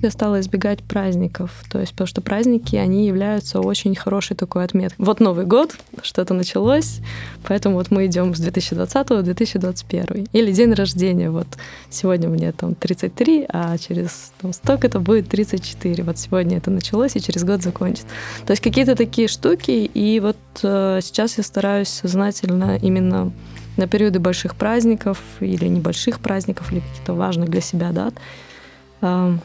Я 0.00 0.12
стала 0.12 0.38
избегать 0.38 0.84
праздников, 0.84 1.64
то 1.68 1.80
есть 1.80 1.90
потому 1.90 2.06
что 2.06 2.20
праздники, 2.20 2.76
они 2.76 3.08
являются 3.08 3.60
очень 3.60 3.96
хорошей 3.96 4.36
такой 4.36 4.64
отметкой. 4.64 5.04
Вот 5.04 5.18
Новый 5.18 5.44
год, 5.44 5.76
что-то 6.02 6.34
началось, 6.34 7.00
поэтому 7.42 7.74
вот 7.74 7.90
мы 7.90 8.06
идем 8.06 8.32
с 8.32 8.38
2020 8.38 9.10
в 9.10 9.22
2021. 9.22 10.28
Или 10.32 10.52
день 10.52 10.72
рождения, 10.72 11.30
вот 11.30 11.48
сегодня 11.90 12.28
мне 12.28 12.52
там 12.52 12.76
33, 12.76 13.46
а 13.48 13.76
через 13.76 14.32
там, 14.40 14.52
столько 14.52 14.86
это 14.86 15.00
будет 15.00 15.28
34. 15.30 16.04
Вот 16.04 16.16
сегодня 16.16 16.58
это 16.58 16.70
началось 16.70 17.16
и 17.16 17.20
через 17.20 17.42
год 17.42 17.62
закончится. 17.64 18.06
То 18.46 18.52
есть 18.52 18.62
какие-то 18.62 18.94
такие 18.94 19.26
штуки, 19.26 19.90
и 19.92 20.20
вот 20.20 20.36
э, 20.62 21.00
сейчас 21.02 21.38
я 21.38 21.42
стараюсь 21.42 21.88
сознательно 21.88 22.78
именно 22.80 23.32
на 23.76 23.88
периоды 23.88 24.20
больших 24.20 24.54
праздников 24.54 25.18
или 25.40 25.66
небольших 25.66 26.20
праздников, 26.20 26.70
или 26.70 26.80
каких-то 26.80 27.14
важных 27.14 27.48
для 27.48 27.60
себя 27.60 27.90
дат, 27.90 28.14
э, 29.00 29.38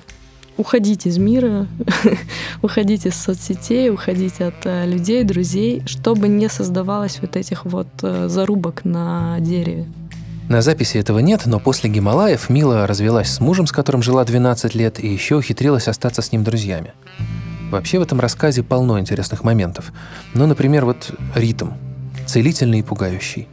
уходить 0.58 1.06
из 1.06 1.18
мира, 1.18 1.68
уходить 2.62 3.06
из 3.06 3.16
соцсетей, 3.16 3.90
уходить 3.90 4.42
от 4.42 4.66
э, 4.66 4.86
людей, 4.86 5.24
друзей, 5.24 5.84
чтобы 5.86 6.28
не 6.28 6.50
создавалось 6.50 7.20
вот 7.22 7.36
этих 7.36 7.66
вот 7.66 7.88
э, 8.02 8.28
зарубок 8.28 8.86
на 8.86 9.38
дереве. 9.40 9.86
На 10.50 10.62
записи 10.62 10.98
этого 10.98 11.20
нет, 11.20 11.44
но 11.46 11.60
после 11.60 11.90
Гималаев 11.90 12.50
Мила 12.50 12.86
развелась 12.86 13.30
с 13.30 13.40
мужем, 13.40 13.66
с 13.66 13.72
которым 13.72 14.04
жила 14.04 14.24
12 14.24 14.76
лет, 14.76 15.04
и 15.04 15.08
еще 15.08 15.36
ухитрилась 15.36 15.88
остаться 15.88 16.22
с 16.22 16.32
ним 16.32 16.44
друзьями. 16.44 16.94
Вообще 17.72 17.98
в 17.98 18.04
этом 18.04 18.20
рассказе 18.20 18.62
полно 18.62 19.00
интересных 19.00 19.44
моментов. 19.44 19.92
Ну, 20.34 20.46
например, 20.46 20.86
вот 20.86 21.12
ритм. 21.34 21.72
Целительный 22.28 22.80
и 22.80 22.84
пугающий. 22.84 23.48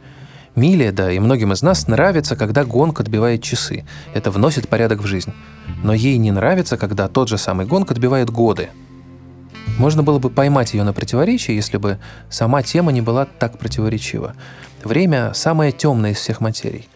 Миле, 0.55 0.91
да 0.91 1.09
и 1.11 1.19
многим 1.19 1.53
из 1.53 1.61
нас 1.61 1.87
нравится, 1.87 2.35
когда 2.35 2.65
гонг 2.65 2.99
отбивает 2.99 3.41
часы. 3.41 3.85
Это 4.13 4.31
вносит 4.31 4.67
порядок 4.67 5.01
в 5.01 5.05
жизнь. 5.05 5.33
Но 5.81 5.93
ей 5.93 6.17
не 6.17 6.31
нравится, 6.31 6.75
когда 6.77 7.07
тот 7.07 7.29
же 7.29 7.37
самый 7.37 7.65
гонг 7.65 7.91
отбивает 7.91 8.29
годы. 8.29 8.69
Можно 9.77 10.03
было 10.03 10.19
бы 10.19 10.29
поймать 10.29 10.73
ее 10.73 10.83
на 10.83 10.91
противоречие, 10.91 11.55
если 11.55 11.77
бы 11.77 11.99
сама 12.29 12.63
тема 12.63 12.91
не 12.91 13.01
была 13.01 13.25
так 13.25 13.57
противоречива. 13.57 14.35
Время– 14.83 15.33
самое 15.33 15.71
темное 15.71 16.11
из 16.11 16.17
всех 16.17 16.41
материй. 16.41 16.89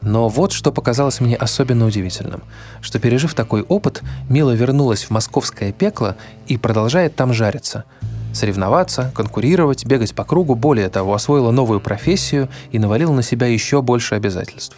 Но 0.00 0.28
вот 0.28 0.52
что 0.52 0.70
показалось 0.70 1.20
мне 1.20 1.34
особенно 1.34 1.86
удивительным, 1.86 2.44
что 2.80 3.00
пережив 3.00 3.34
такой 3.34 3.62
опыт, 3.62 4.02
Мила 4.28 4.52
вернулась 4.52 5.02
в 5.02 5.10
московское 5.10 5.72
пекло 5.72 6.16
и 6.46 6.56
продолжает 6.56 7.16
там 7.16 7.32
жариться– 7.32 7.84
соревноваться, 8.36 9.10
конкурировать, 9.14 9.84
бегать 9.84 10.14
по 10.14 10.24
кругу, 10.24 10.54
более 10.54 10.88
того, 10.88 11.14
освоила 11.14 11.50
новую 11.50 11.80
профессию 11.80 12.48
и 12.70 12.78
навалила 12.78 13.12
на 13.12 13.22
себя 13.22 13.46
еще 13.46 13.82
больше 13.82 14.14
обязательств. 14.14 14.76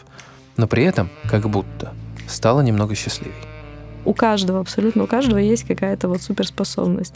Но 0.57 0.67
при 0.67 0.85
этом, 0.85 1.11
как 1.31 1.49
будто, 1.49 1.93
стала 2.27 2.61
немного 2.63 2.95
счастливей. 2.95 3.35
У 4.05 4.15
каждого, 4.15 4.61
абсолютно 4.61 5.05
у 5.05 5.07
каждого 5.07 5.39
есть 5.39 5.65
какая-то 5.65 6.09
вот 6.09 6.23
суперспособность. 6.23 7.15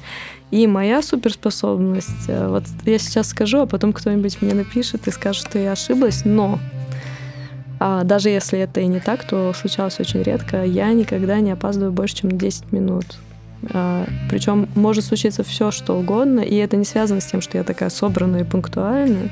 И 0.50 0.66
моя 0.66 1.00
суперспособность, 1.00 2.28
э, 2.28 2.48
вот 2.48 2.64
я 2.84 2.98
сейчас 2.98 3.28
скажу, 3.28 3.60
а 3.60 3.66
потом 3.66 3.94
кто-нибудь 3.94 4.42
мне 4.42 4.52
напишет 4.52 5.08
и 5.08 5.10
скажет, 5.10 5.46
что 5.48 5.58
я 5.58 5.72
ошиблась, 5.72 6.22
но 6.24 6.58
а 7.84 8.04
даже 8.04 8.28
если 8.28 8.60
это 8.60 8.80
и 8.80 8.86
не 8.86 9.00
так, 9.00 9.24
то 9.24 9.52
случалось 9.54 9.98
очень 9.98 10.22
редко. 10.22 10.64
Я 10.64 10.92
никогда 10.92 11.40
не 11.40 11.50
опаздываю 11.50 11.92
больше, 11.92 12.16
чем 12.16 12.30
на 12.30 12.38
10 12.38 12.70
минут. 12.70 13.06
А, 13.70 14.06
Причем 14.28 14.68
может 14.74 15.04
случиться 15.04 15.44
все, 15.44 15.70
что 15.70 15.98
угодно, 15.98 16.40
и 16.40 16.56
это 16.56 16.76
не 16.76 16.84
связано 16.84 17.20
с 17.20 17.26
тем, 17.26 17.40
что 17.40 17.58
я 17.58 17.64
такая 17.64 17.90
собранная 17.90 18.40
и 18.40 18.44
пунктуальная, 18.44 19.30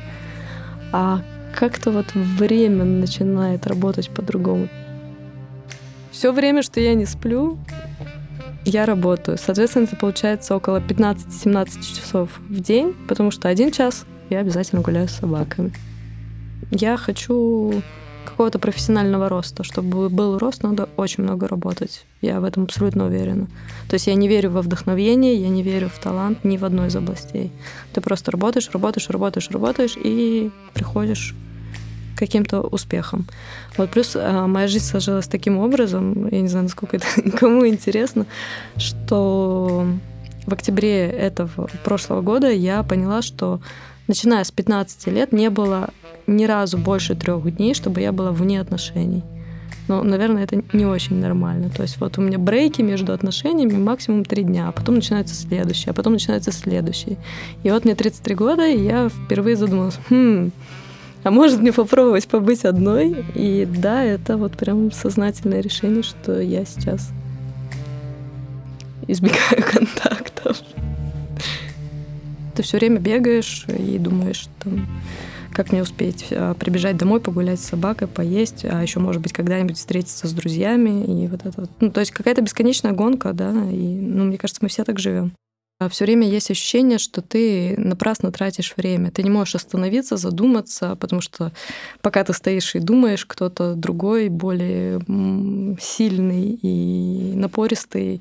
а 0.92 1.22
как-то 1.54 1.90
вот 1.90 2.14
время 2.14 2.84
начинает 2.84 3.66
работать 3.66 4.08
по-другому. 4.10 4.68
Все 6.12 6.32
время, 6.32 6.62
что 6.62 6.80
я 6.80 6.94
не 6.94 7.06
сплю, 7.06 7.58
я 8.64 8.84
работаю. 8.86 9.38
Соответственно, 9.38 9.84
это 9.84 9.96
получается 9.96 10.54
около 10.54 10.78
15-17 10.78 11.80
часов 11.80 12.30
в 12.48 12.60
день, 12.60 12.94
потому 13.08 13.30
что 13.30 13.48
один 13.48 13.70
час 13.72 14.04
я 14.28 14.40
обязательно 14.40 14.82
гуляю 14.82 15.08
с 15.08 15.12
собаками. 15.12 15.72
Я 16.70 16.96
хочу 16.96 17.82
какого-то 18.30 18.58
профессионального 18.58 19.28
роста. 19.28 19.64
Чтобы 19.64 20.08
был 20.08 20.38
рост, 20.38 20.62
надо 20.62 20.88
очень 20.96 21.24
много 21.24 21.48
работать. 21.48 22.04
Я 22.20 22.40
в 22.40 22.44
этом 22.44 22.64
абсолютно 22.64 23.06
уверена. 23.06 23.46
То 23.88 23.94
есть 23.94 24.06
я 24.06 24.14
не 24.14 24.28
верю 24.28 24.50
во 24.50 24.62
вдохновение, 24.62 25.34
я 25.34 25.48
не 25.48 25.62
верю 25.62 25.88
в 25.88 25.98
талант 25.98 26.44
ни 26.44 26.56
в 26.56 26.64
одной 26.64 26.88
из 26.88 26.96
областей. 26.96 27.52
Ты 27.92 28.00
просто 28.00 28.30
работаешь, 28.30 28.70
работаешь, 28.72 29.10
работаешь, 29.10 29.50
работаешь 29.50 29.96
и 29.96 30.50
приходишь 30.74 31.34
каким-то 32.16 32.60
успехам. 32.60 33.26
Вот 33.76 33.90
плюс 33.90 34.14
а, 34.14 34.46
моя 34.46 34.68
жизнь 34.68 34.84
сложилась 34.84 35.26
таким 35.26 35.58
образом, 35.58 36.28
я 36.28 36.42
не 36.42 36.48
знаю, 36.48 36.64
насколько 36.64 36.98
это 36.98 37.06
кому 37.38 37.66
интересно, 37.66 38.26
что 38.76 39.86
в 40.46 40.52
октябре 40.52 41.06
этого 41.06 41.68
прошлого 41.84 42.20
года 42.20 42.50
я 42.50 42.82
поняла, 42.82 43.22
что 43.22 43.60
начиная 44.10 44.42
с 44.42 44.50
15 44.50 45.06
лет 45.06 45.32
не 45.32 45.50
было 45.50 45.90
ни 46.26 46.44
разу 46.44 46.78
больше 46.78 47.14
трех 47.14 47.56
дней, 47.56 47.74
чтобы 47.74 48.00
я 48.00 48.10
была 48.10 48.32
вне 48.32 48.60
отношений. 48.60 49.22
Но, 49.86 50.02
наверное, 50.02 50.42
это 50.42 50.62
не 50.72 50.84
очень 50.84 51.16
нормально. 51.16 51.70
То 51.70 51.82
есть 51.82 52.00
вот 52.00 52.18
у 52.18 52.20
меня 52.20 52.38
брейки 52.38 52.82
между 52.82 53.12
отношениями 53.12 53.76
максимум 53.76 54.24
три 54.24 54.42
дня, 54.42 54.68
а 54.68 54.72
потом 54.72 54.96
начинается 54.96 55.34
следующий, 55.36 55.90
а 55.90 55.92
потом 55.92 56.14
начинается 56.14 56.50
следующий. 56.50 57.18
И 57.62 57.70
вот 57.70 57.84
мне 57.84 57.94
33 57.94 58.34
года, 58.34 58.66
и 58.66 58.82
я 58.82 59.08
впервые 59.08 59.54
задумалась, 59.54 59.98
хм, 60.08 60.50
а 61.22 61.30
может 61.30 61.60
мне 61.60 61.72
попробовать 61.72 62.26
побыть 62.26 62.64
одной? 62.64 63.24
И 63.36 63.64
да, 63.64 64.02
это 64.02 64.36
вот 64.36 64.52
прям 64.52 64.90
сознательное 64.90 65.60
решение, 65.60 66.02
что 66.02 66.40
я 66.40 66.64
сейчас 66.64 67.10
избегаю 69.06 69.62
контактов. 69.72 70.56
Ты 72.60 72.64
все 72.64 72.76
время 72.76 72.98
бегаешь 72.98 73.64
и 73.68 73.96
думаешь, 73.96 74.46
там, 74.62 74.86
как 75.50 75.72
мне 75.72 75.80
успеть 75.80 76.26
а, 76.30 76.52
прибежать 76.52 76.98
домой, 76.98 77.18
погулять 77.18 77.58
с 77.58 77.64
собакой, 77.64 78.06
поесть, 78.06 78.66
а 78.66 78.82
еще, 78.82 79.00
может 79.00 79.22
быть, 79.22 79.32
когда-нибудь 79.32 79.78
встретиться 79.78 80.28
с 80.28 80.32
друзьями. 80.34 81.22
И 81.24 81.26
вот 81.26 81.46
это 81.46 81.58
вот. 81.62 81.70
Ну, 81.80 81.90
то 81.90 82.00
есть 82.00 82.12
какая-то 82.12 82.42
бесконечная 82.42 82.92
гонка, 82.92 83.32
да, 83.32 83.50
и, 83.50 83.78
ну, 83.78 84.24
мне 84.24 84.36
кажется, 84.36 84.62
мы 84.62 84.68
все 84.68 84.84
так 84.84 84.98
живем. 84.98 85.32
А 85.78 85.88
все 85.88 86.04
время 86.04 86.28
есть 86.28 86.50
ощущение, 86.50 86.98
что 86.98 87.22
ты 87.22 87.76
напрасно 87.78 88.30
тратишь 88.30 88.74
время. 88.76 89.10
Ты 89.10 89.22
не 89.22 89.30
можешь 89.30 89.54
остановиться, 89.54 90.18
задуматься, 90.18 90.96
потому 90.96 91.22
что 91.22 91.52
пока 92.02 92.24
ты 92.24 92.34
стоишь 92.34 92.74
и 92.74 92.78
думаешь, 92.78 93.24
кто-то 93.24 93.74
другой, 93.74 94.28
более 94.28 95.00
сильный 95.80 96.58
и 96.60 97.32
напористый, 97.36 98.20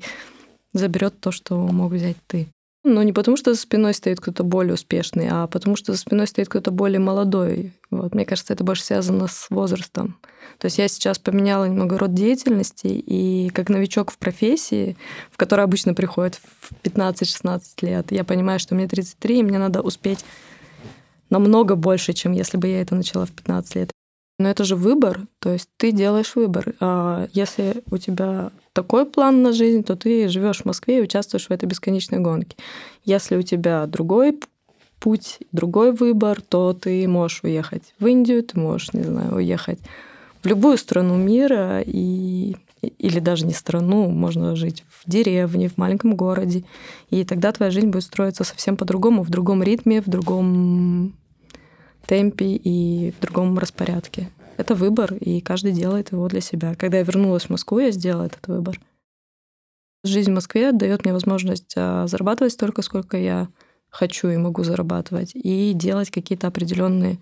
заберет 0.72 1.20
то, 1.20 1.30
что 1.30 1.58
мог 1.58 1.92
взять 1.92 2.16
ты. 2.26 2.48
Но 2.82 3.02
не 3.02 3.12
потому, 3.12 3.36
что 3.36 3.52
за 3.52 3.60
спиной 3.60 3.92
стоит 3.92 4.20
кто-то 4.20 4.42
более 4.42 4.72
успешный, 4.72 5.28
а 5.30 5.46
потому, 5.46 5.76
что 5.76 5.92
за 5.92 5.98
спиной 5.98 6.26
стоит 6.26 6.48
кто-то 6.48 6.70
более 6.70 6.98
молодой. 6.98 7.74
Вот, 7.90 8.14
мне 8.14 8.24
кажется, 8.24 8.54
это 8.54 8.64
больше 8.64 8.84
связано 8.84 9.26
с 9.26 9.50
возрастом. 9.50 10.18
То 10.58 10.66
есть 10.66 10.78
я 10.78 10.88
сейчас 10.88 11.18
поменяла 11.18 11.66
немного 11.66 11.98
род 11.98 12.14
деятельности, 12.14 12.86
и 12.86 13.50
как 13.50 13.68
новичок 13.68 14.10
в 14.10 14.16
профессии, 14.16 14.96
в 15.30 15.36
которой 15.36 15.62
обычно 15.62 15.92
приходит 15.92 16.40
в 16.60 16.72
15-16 16.82 17.60
лет, 17.82 18.12
я 18.12 18.24
понимаю, 18.24 18.58
что 18.58 18.74
мне 18.74 18.88
33, 18.88 19.40
и 19.40 19.42
мне 19.42 19.58
надо 19.58 19.82
успеть 19.82 20.24
намного 21.28 21.76
больше, 21.76 22.14
чем 22.14 22.32
если 22.32 22.56
бы 22.56 22.68
я 22.68 22.80
это 22.80 22.94
начала 22.94 23.26
в 23.26 23.32
15 23.32 23.74
лет. 23.74 23.90
Но 24.40 24.48
это 24.48 24.64
же 24.64 24.74
выбор, 24.74 25.26
то 25.38 25.52
есть 25.52 25.68
ты 25.76 25.92
делаешь 25.92 26.34
выбор. 26.34 26.74
А 26.80 27.28
если 27.34 27.82
у 27.90 27.98
тебя 27.98 28.52
такой 28.72 29.04
план 29.04 29.42
на 29.42 29.52
жизнь, 29.52 29.84
то 29.84 29.96
ты 29.96 30.28
живешь 30.28 30.62
в 30.62 30.64
Москве 30.64 30.98
и 30.98 31.02
участвуешь 31.02 31.48
в 31.48 31.50
этой 31.50 31.66
бесконечной 31.66 32.20
гонке. 32.20 32.56
Если 33.04 33.36
у 33.36 33.42
тебя 33.42 33.86
другой 33.86 34.40
путь, 34.98 35.40
другой 35.52 35.92
выбор, 35.92 36.40
то 36.40 36.72
ты 36.72 37.06
можешь 37.06 37.44
уехать 37.44 37.94
в 37.98 38.06
Индию, 38.06 38.42
ты 38.42 38.58
можешь, 38.58 38.94
не 38.94 39.02
знаю, 39.02 39.34
уехать 39.34 39.78
в 40.42 40.46
любую 40.46 40.78
страну 40.78 41.16
мира 41.16 41.82
и 41.84 42.56
или 42.80 43.18
даже 43.18 43.44
не 43.44 43.52
страну, 43.52 44.08
можно 44.08 44.56
жить 44.56 44.84
в 44.88 45.02
деревне, 45.04 45.68
в 45.68 45.76
маленьком 45.76 46.16
городе, 46.16 46.64
и 47.10 47.26
тогда 47.26 47.52
твоя 47.52 47.70
жизнь 47.70 47.88
будет 47.88 48.04
строиться 48.04 48.42
совсем 48.42 48.78
по-другому, 48.78 49.22
в 49.22 49.28
другом 49.28 49.62
ритме, 49.62 50.00
в 50.00 50.08
другом 50.08 51.12
темпе 52.10 52.56
и 52.56 53.12
в 53.12 53.20
другом 53.20 53.56
распорядке. 53.56 54.32
Это 54.56 54.74
выбор, 54.74 55.14
и 55.14 55.40
каждый 55.40 55.70
делает 55.70 56.10
его 56.10 56.26
для 56.26 56.40
себя. 56.40 56.74
Когда 56.74 56.98
я 56.98 57.04
вернулась 57.04 57.44
в 57.44 57.50
Москву, 57.50 57.78
я 57.78 57.92
сделала 57.92 58.24
этот 58.24 58.48
выбор. 58.48 58.80
Жизнь 60.02 60.32
в 60.32 60.34
Москве 60.34 60.72
дает 60.72 61.04
мне 61.04 61.12
возможность 61.12 61.72
а, 61.76 62.08
зарабатывать 62.08 62.52
столько, 62.52 62.82
сколько 62.82 63.16
я 63.16 63.48
хочу 63.90 64.28
и 64.28 64.36
могу 64.36 64.64
зарабатывать, 64.64 65.30
и 65.34 65.72
делать 65.72 66.10
какие-то 66.10 66.48
определенные 66.48 67.20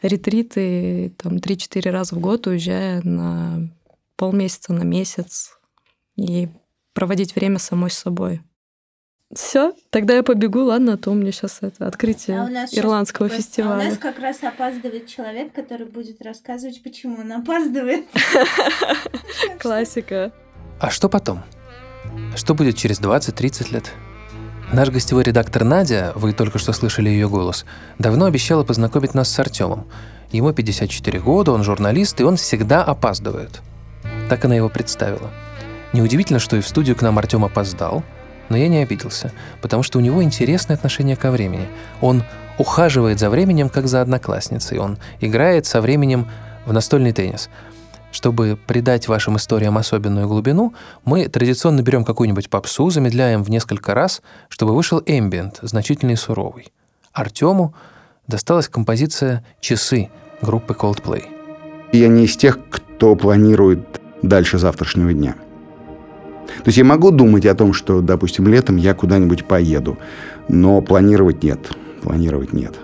ретриты 0.00 1.12
там 1.18 1.36
3-4 1.36 1.90
раза 1.90 2.14
в 2.14 2.20
год, 2.20 2.46
уезжая 2.46 3.02
на 3.02 3.70
полмесяца, 4.16 4.72
на 4.72 4.84
месяц, 4.84 5.58
и 6.16 6.48
проводить 6.94 7.34
время 7.34 7.58
самой 7.58 7.90
с 7.90 7.98
собой. 7.98 8.40
Все, 9.34 9.72
тогда 9.88 10.14
я 10.14 10.22
побегу, 10.22 10.64
ладно, 10.64 10.94
а 10.94 10.96
то 10.98 11.10
у 11.10 11.14
меня 11.14 11.32
сейчас 11.32 11.58
это 11.62 11.86
открытие 11.86 12.38
а 12.38 12.66
ирландского 12.70 13.30
сейчас, 13.30 13.38
фестиваля. 13.38 13.84
А 13.84 13.86
у 13.86 13.88
нас 13.88 13.98
как 13.98 14.18
раз 14.18 14.42
опаздывает 14.42 15.06
человек, 15.06 15.54
который 15.54 15.86
будет 15.86 16.20
рассказывать, 16.20 16.82
почему 16.82 17.20
он 17.20 17.32
опаздывает. 17.32 18.04
Классика. 19.58 20.32
А 20.78 20.90
что 20.90 21.08
потом? 21.08 21.42
Что 22.36 22.54
будет 22.54 22.76
через 22.76 23.00
20-30 23.00 23.72
лет? 23.72 23.90
Наш 24.70 24.90
гостевой 24.90 25.22
редактор 25.22 25.64
Надя, 25.64 26.12
вы 26.14 26.34
только 26.34 26.58
что 26.58 26.74
слышали 26.74 27.08
ее 27.08 27.28
голос, 27.28 27.64
давно 27.98 28.26
обещала 28.26 28.64
познакомить 28.64 29.14
нас 29.14 29.30
с 29.30 29.38
Артемом. 29.38 29.86
Ему 30.30 30.52
54 30.52 31.20
года, 31.20 31.52
он 31.52 31.62
журналист, 31.62 32.20
и 32.20 32.24
он 32.24 32.36
всегда 32.36 32.84
опаздывает. 32.84 33.62
Так 34.28 34.44
она 34.44 34.56
его 34.56 34.68
представила. 34.68 35.30
Неудивительно, 35.94 36.38
что 36.38 36.56
и 36.56 36.60
в 36.60 36.68
студию 36.68 36.96
к 36.96 37.02
нам 37.02 37.18
Артем 37.18 37.46
опоздал– 37.46 38.02
но 38.52 38.58
я 38.58 38.68
не 38.68 38.82
обиделся, 38.82 39.32
потому 39.62 39.82
что 39.82 39.98
у 39.98 40.02
него 40.02 40.22
интересное 40.22 40.76
отношение 40.76 41.16
ко 41.16 41.30
времени. 41.30 41.66
Он 42.02 42.22
ухаживает 42.58 43.18
за 43.18 43.30
временем, 43.30 43.70
как 43.70 43.88
за 43.88 44.02
одноклассницей. 44.02 44.78
Он 44.78 44.98
играет 45.22 45.64
со 45.64 45.80
временем 45.80 46.28
в 46.66 46.72
настольный 46.74 47.14
теннис. 47.14 47.48
Чтобы 48.10 48.58
придать 48.66 49.08
вашим 49.08 49.38
историям 49.38 49.78
особенную 49.78 50.28
глубину, 50.28 50.74
мы 51.06 51.28
традиционно 51.28 51.80
берем 51.80 52.04
какую-нибудь 52.04 52.50
попсу, 52.50 52.90
замедляем 52.90 53.42
в 53.42 53.48
несколько 53.48 53.94
раз, 53.94 54.20
чтобы 54.50 54.74
вышел 54.74 55.02
эмбиент, 55.06 55.60
значительный 55.62 56.12
и 56.12 56.16
суровый. 56.16 56.72
Артему 57.14 57.74
досталась 58.26 58.68
композиция 58.68 59.42
«Часы» 59.60 60.10
группы 60.42 60.74
Coldplay. 60.74 61.24
Я 61.92 62.08
не 62.08 62.26
из 62.26 62.36
тех, 62.36 62.58
кто 62.68 63.16
планирует 63.16 64.02
дальше 64.20 64.58
завтрашнего 64.58 65.14
дня. 65.14 65.36
То 66.46 66.66
есть 66.66 66.78
я 66.78 66.84
могу 66.84 67.10
думать 67.10 67.46
о 67.46 67.54
том, 67.54 67.72
что, 67.72 68.00
допустим, 68.00 68.48
летом 68.48 68.76
я 68.76 68.94
куда-нибудь 68.94 69.44
поеду, 69.44 69.98
но 70.48 70.80
планировать 70.80 71.42
нет. 71.42 71.70
Планировать 72.02 72.52
нет. 72.52 72.74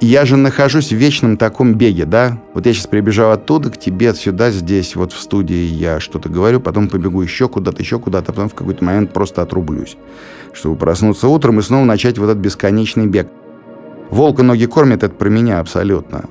я 0.00 0.24
же 0.24 0.36
нахожусь 0.36 0.90
в 0.90 0.96
вечном 0.96 1.36
таком 1.36 1.74
беге, 1.74 2.06
да? 2.06 2.40
Вот 2.54 2.66
я 2.66 2.72
сейчас 2.72 2.86
прибежал 2.86 3.32
оттуда 3.32 3.70
к 3.70 3.78
тебе, 3.78 4.14
сюда, 4.14 4.50
здесь, 4.50 4.96
вот 4.96 5.12
в 5.12 5.20
студии 5.20 5.64
я 5.64 6.00
что-то 6.00 6.28
говорю, 6.28 6.60
потом 6.60 6.88
побегу 6.88 7.22
еще 7.22 7.48
куда-то, 7.48 7.82
еще 7.82 7.98
куда-то, 7.98 8.32
потом 8.32 8.48
в 8.48 8.54
какой-то 8.54 8.82
момент 8.84 9.12
просто 9.12 9.42
отрублюсь, 9.42 9.96
чтобы 10.52 10.76
проснуться 10.76 11.28
утром 11.28 11.58
и 11.58 11.62
снова 11.62 11.84
начать 11.84 12.18
вот 12.18 12.30
этот 12.30 12.38
бесконечный 12.38 13.06
бег. 13.06 13.28
Волка 14.10 14.42
ноги 14.42 14.66
кормят, 14.66 15.04
это 15.04 15.14
про 15.14 15.28
меня 15.28 15.60
абсолютно 15.60 16.24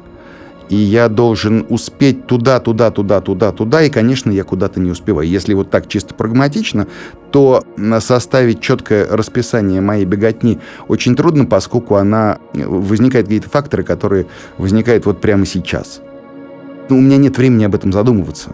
и 0.69 0.75
я 0.75 1.09
должен 1.09 1.65
успеть 1.69 2.27
туда, 2.27 2.59
туда, 2.59 2.91
туда, 2.91 3.21
туда, 3.21 3.51
туда, 3.51 3.81
и, 3.81 3.89
конечно, 3.89 4.31
я 4.31 4.43
куда-то 4.43 4.79
не 4.79 4.91
успеваю. 4.91 5.27
Если 5.27 5.53
вот 5.53 5.69
так 5.71 5.87
чисто 5.87 6.13
прагматично, 6.13 6.87
то 7.31 7.63
составить 7.99 8.61
четкое 8.61 9.07
расписание 9.09 9.81
моей 9.81 10.05
беготни 10.05 10.59
очень 10.87 11.15
трудно, 11.15 11.45
поскольку 11.45 11.95
она 11.95 12.37
э, 12.53 12.65
возникают 12.65 13.27
какие-то 13.27 13.49
факторы, 13.49 13.83
которые 13.83 14.27
возникают 14.57 15.05
вот 15.05 15.21
прямо 15.21 15.45
сейчас. 15.45 16.01
Но 16.89 16.97
у 16.97 17.01
меня 17.01 17.17
нет 17.17 17.37
времени 17.37 17.65
об 17.65 17.75
этом 17.75 17.91
задумываться. 17.91 18.51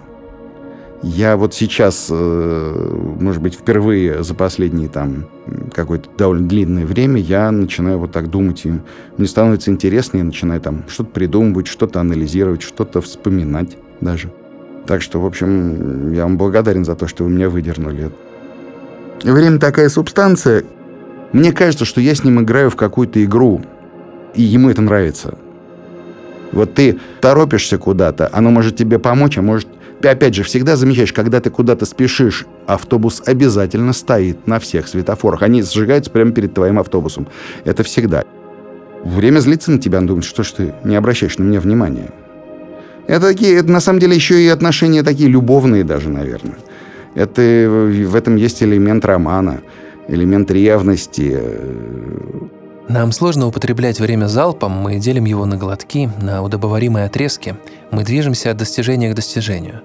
Я 1.06 1.38
вот 1.38 1.54
сейчас, 1.54 2.08
э, 2.10 3.16
может 3.20 3.40
быть, 3.40 3.54
впервые 3.54 4.24
за 4.24 4.34
последние 4.34 4.90
там 4.90 5.26
какое-то 5.72 6.10
довольно 6.18 6.48
длинное 6.48 6.84
время 6.84 7.22
я 7.22 7.52
начинаю 7.52 8.00
вот 8.00 8.12
так 8.12 8.32
думать, 8.32 8.66
и 8.66 8.74
мне 9.16 9.28
становится 9.28 9.70
интересно, 9.70 10.18
я 10.18 10.24
начинаю 10.24 10.60
там 10.62 10.84
что-то 10.88 11.12
придумывать, 11.12 11.68
что-то 11.68 12.00
анализировать, 12.00 12.64
что-то 12.64 13.02
вспоминать 13.02 13.78
даже. 14.02 14.32
Так 14.88 15.04
что, 15.04 15.22
в 15.22 15.28
общем, 15.28 16.12
я 16.12 16.24
вам 16.24 16.40
благодарен 16.40 16.84
за 16.84 16.96
то, 16.96 17.08
что 17.08 17.26
вы 17.26 17.30
меня 17.30 17.52
выдернули. 17.52 18.10
Время 19.22 19.60
такая 19.60 19.90
субстанция. 19.90 20.64
Мне 21.34 21.52
кажется, 21.52 21.86
что 21.86 22.02
я 22.02 22.16
с 22.16 22.24
ним 22.24 22.42
играю 22.42 22.72
в 22.72 22.76
какую-то 22.76 23.24
игру, 23.24 23.62
и 24.34 24.42
ему 24.42 24.72
это 24.72 24.82
нравится. 24.82 25.38
Вот 26.52 26.74
ты 26.74 27.00
торопишься 27.22 27.78
куда-то, 27.78 28.28
оно 28.34 28.50
может 28.50 28.76
тебе 28.76 28.98
помочь, 28.98 29.38
а 29.38 29.44
может 29.44 29.68
опять 30.12 30.36
же 30.36 30.44
всегда 30.44 30.76
замечаешь, 30.76 31.14
когда 31.14 31.40
ты 31.40 31.50
куда-то 31.50 31.86
спешишь, 31.86 32.46
автобус 32.68 33.22
обязательно 33.26 33.94
стоит 33.94 34.48
на 34.48 34.60
всех 34.60 34.88
светофорах. 34.88 35.42
Они 35.42 35.62
сжигаются 35.62 36.12
прямо 36.12 36.32
перед 36.32 36.54
твоим 36.54 36.80
автобусом. 36.80 37.28
Это 37.64 37.84
всегда. 37.84 38.24
Время 39.04 39.40
злится 39.40 39.72
на 39.72 39.80
тебя, 39.80 40.00
он 40.00 40.08
думает, 40.08 40.26
что 40.26 40.44
ж 40.44 40.52
ты 40.52 40.74
не 40.84 40.96
обращаешь 40.96 41.38
на 41.38 41.44
меня 41.44 41.60
внимания. 41.60 42.10
Это 43.08 43.28
такие, 43.28 43.58
это 43.58 43.72
на 43.72 43.80
самом 43.80 44.00
деле 44.00 44.16
еще 44.16 44.42
и 44.42 44.48
отношения 44.48 45.04
такие 45.04 45.30
любовные 45.30 45.84
даже, 45.84 46.10
наверное. 46.10 46.58
Это, 47.14 47.42
в 47.42 48.16
этом 48.16 48.36
есть 48.36 48.64
элемент 48.64 49.06
романа, 49.06 49.62
элемент 50.08 50.50
ревности. 50.52 51.40
Нам 52.90 53.12
сложно 53.12 53.48
употреблять 53.48 54.00
время 54.00 54.26
залпом, 54.26 54.72
мы 54.72 54.98
делим 54.98 55.26
его 55.26 55.46
на 55.46 55.58
глотки, 55.58 56.10
на 56.22 56.44
удобоваримые 56.44 57.06
отрезки. 57.06 57.56
Мы 57.92 58.04
движемся 58.04 58.52
от 58.52 58.58
достижения 58.58 59.12
к 59.12 59.16
достижению. 59.16 59.82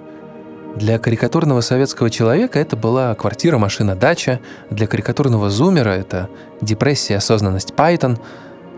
Для 0.76 0.98
карикатурного 0.98 1.60
советского 1.60 2.10
человека 2.10 2.58
это 2.58 2.76
была 2.76 3.14
квартира, 3.14 3.58
машина, 3.58 3.96
дача. 3.96 4.40
Для 4.70 4.86
карикатурного 4.86 5.50
зумера 5.50 5.90
это 5.90 6.28
депрессия, 6.60 7.16
осознанность, 7.16 7.72
Python. 7.76 8.18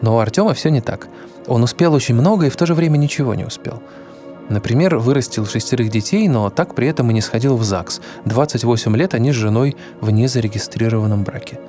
Но 0.00 0.16
у 0.16 0.18
Артема 0.18 0.54
все 0.54 0.70
не 0.70 0.80
так. 0.80 1.08
Он 1.46 1.62
успел 1.62 1.92
очень 1.94 2.14
много 2.14 2.46
и 2.46 2.50
в 2.50 2.56
то 2.56 2.66
же 2.66 2.74
время 2.74 2.96
ничего 2.96 3.34
не 3.34 3.44
успел. 3.44 3.82
Например, 4.48 4.96
вырастил 4.96 5.46
шестерых 5.46 5.90
детей, 5.90 6.28
но 6.28 6.50
так 6.50 6.74
при 6.74 6.88
этом 6.88 7.10
и 7.10 7.14
не 7.14 7.20
сходил 7.20 7.56
в 7.56 7.62
ЗАГС. 7.62 8.00
28 8.24 8.96
лет 8.96 9.14
они 9.14 9.32
с 9.32 9.36
женой 9.36 9.76
в 10.00 10.10
незарегистрированном 10.10 11.24
браке. 11.24 11.60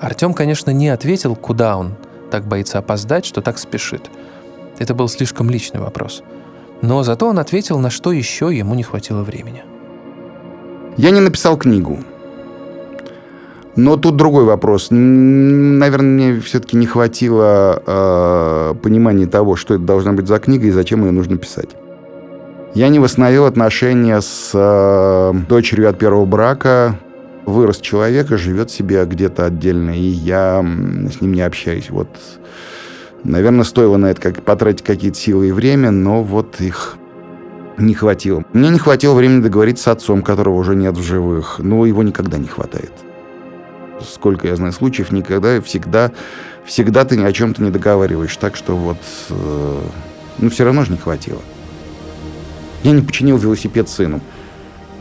Артем, 0.00 0.34
конечно, 0.34 0.70
не 0.70 0.88
ответил, 0.88 1.36
куда 1.36 1.76
он 1.76 1.94
так 2.30 2.44
боится 2.46 2.78
опоздать, 2.78 3.24
что 3.24 3.40
так 3.40 3.58
спешит. 3.58 4.10
Это 4.78 4.94
был 4.94 5.08
слишком 5.08 5.48
личный 5.48 5.80
вопрос. 5.80 6.22
Но 6.82 7.04
зато 7.04 7.28
он 7.28 7.38
ответил, 7.38 7.78
на 7.78 7.90
что 7.90 8.12
еще 8.12 8.50
ему 8.52 8.74
не 8.74 8.82
хватило 8.82 9.22
времени. 9.22 9.62
Я 10.96 11.10
не 11.10 11.20
написал 11.20 11.56
книгу. 11.56 11.98
Но 13.76 13.96
тут 13.96 14.16
другой 14.16 14.44
вопрос. 14.44 14.88
Наверное, 14.90 16.30
мне 16.32 16.40
все-таки 16.40 16.76
не 16.76 16.86
хватило 16.86 17.82
э, 17.86 18.74
понимания 18.82 19.26
того, 19.26 19.56
что 19.56 19.74
это 19.74 19.84
должна 19.84 20.12
быть 20.12 20.26
за 20.26 20.38
книга 20.38 20.66
и 20.66 20.70
зачем 20.70 21.04
ее 21.04 21.12
нужно 21.12 21.38
писать. 21.38 21.70
Я 22.74 22.88
не 22.88 22.98
восстановил 22.98 23.46
отношения 23.46 24.20
с 24.20 24.50
э, 24.52 25.32
дочерью 25.48 25.88
от 25.88 25.98
первого 25.98 26.26
брака, 26.26 26.98
вырос 27.46 27.78
человек 27.78 28.30
и 28.32 28.36
живет 28.36 28.70
себе 28.70 29.04
где-то 29.04 29.46
отдельно, 29.46 29.90
и 29.96 30.02
я 30.02 30.60
с 30.60 31.20
ним 31.20 31.32
не 31.32 31.42
общаюсь. 31.42 31.90
Вот, 31.90 32.08
наверное, 33.24 33.64
стоило 33.64 33.96
на 33.96 34.06
это 34.06 34.20
как, 34.20 34.42
потратить 34.42 34.82
какие-то 34.82 35.18
силы 35.18 35.48
и 35.48 35.52
время, 35.52 35.90
но 35.90 36.22
вот 36.22 36.60
их 36.60 36.96
не 37.78 37.94
хватило. 37.94 38.44
Мне 38.52 38.70
не 38.70 38.78
хватило 38.78 39.14
времени 39.14 39.42
договориться 39.42 39.84
с 39.84 39.88
отцом, 39.88 40.22
которого 40.22 40.54
уже 40.54 40.74
нет 40.74 40.96
в 40.96 41.02
живых, 41.02 41.56
но 41.58 41.84
его 41.86 42.02
никогда 42.02 42.38
не 42.38 42.48
хватает. 42.48 42.92
Сколько 44.00 44.48
я 44.48 44.56
знаю 44.56 44.72
случаев, 44.72 45.12
никогда 45.12 45.56
и 45.56 45.60
всегда, 45.60 46.12
всегда 46.64 47.04
ты 47.04 47.16
ни 47.16 47.24
о 47.24 47.32
чем-то 47.32 47.62
не 47.62 47.70
договариваешь, 47.70 48.36
так 48.36 48.56
что 48.56 48.76
вот, 48.76 48.98
э, 49.30 49.80
ну, 50.38 50.50
все 50.50 50.64
равно 50.64 50.84
же 50.84 50.92
не 50.92 50.98
хватило. 50.98 51.40
Я 52.82 52.92
не 52.92 53.02
починил 53.02 53.36
велосипед 53.38 53.88
сыну 53.88 54.20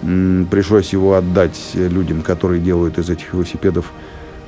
пришлось 0.01 0.93
его 0.93 1.15
отдать 1.15 1.71
людям, 1.73 2.21
которые 2.21 2.59
делают 2.59 2.97
из 2.97 3.09
этих 3.09 3.33
велосипедов 3.33 3.91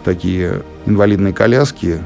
такие 0.03 0.63
инвалидные 0.85 1.33
коляски. 1.33 2.01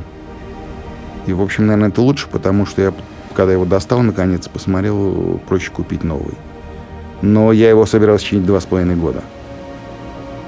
И, 1.28 1.34
в 1.34 1.42
общем, 1.42 1.68
наверное, 1.68 1.90
это 1.90 2.02
лучше, 2.02 2.28
потому 2.32 2.66
что 2.66 2.82
я, 2.82 2.94
когда 3.36 3.54
его 3.54 3.66
достал, 3.66 4.02
наконец, 4.02 4.48
посмотрел, 4.48 5.40
проще 5.48 5.70
купить 5.70 6.04
новый. 6.04 6.34
Но 7.22 7.52
я 7.52 7.70
его 7.70 7.86
собирался 7.86 8.26
чинить 8.26 8.46
два 8.46 8.60
с 8.60 8.66
половиной 8.66 8.96
года. 8.96 9.22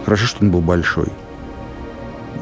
Хорошо, 0.05 0.25
что 0.25 0.43
он 0.43 0.51
был 0.51 0.61
большой. 0.61 1.09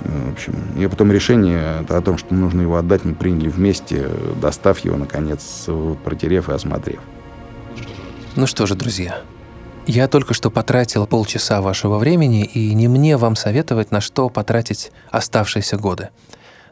В 0.04 0.32
общем, 0.34 0.54
я 0.78 0.88
потом 0.88 1.12
решение 1.12 1.80
о 1.90 2.02
том, 2.02 2.18
что 2.18 2.34
нужно 2.34 2.62
его 2.62 2.78
отдать, 2.78 3.04
мы 3.04 3.16
приняли 3.16 3.50
вместе, 3.50 4.08
достав 4.40 4.80
его, 4.80 4.96
наконец, 4.96 5.68
протерев 6.06 6.50
и 6.50 6.54
осмотрев. 6.54 7.00
Ну 8.36 8.46
что 8.46 8.68
же, 8.68 8.76
друзья, 8.76 9.22
я 9.88 10.08
только 10.08 10.36
что 10.36 10.52
потратил 10.52 11.08
полчаса 11.08 11.60
вашего 11.62 11.98
времени, 11.98 12.46
и 12.46 12.74
не 12.76 12.88
мне 12.88 13.18
вам 13.18 13.36
советовать, 13.36 13.92
на 13.92 14.00
что 14.00 14.30
потратить 14.30 14.92
оставшиеся 15.10 15.78
годы. 15.78 16.10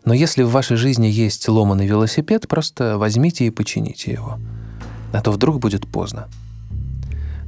Но 0.06 0.14
если 0.14 0.44
в 0.44 0.52
вашей 0.52 0.78
жизни 0.78 1.08
есть 1.08 1.48
ломаный 1.50 1.88
велосипед, 1.88 2.48
просто 2.48 2.98
возьмите 2.98 3.46
и 3.46 3.50
почините 3.50 4.12
его. 4.12 4.38
А 5.14 5.22
то 5.22 5.32
вдруг 5.32 5.60
будет 5.60 5.88
поздно. 5.88 6.28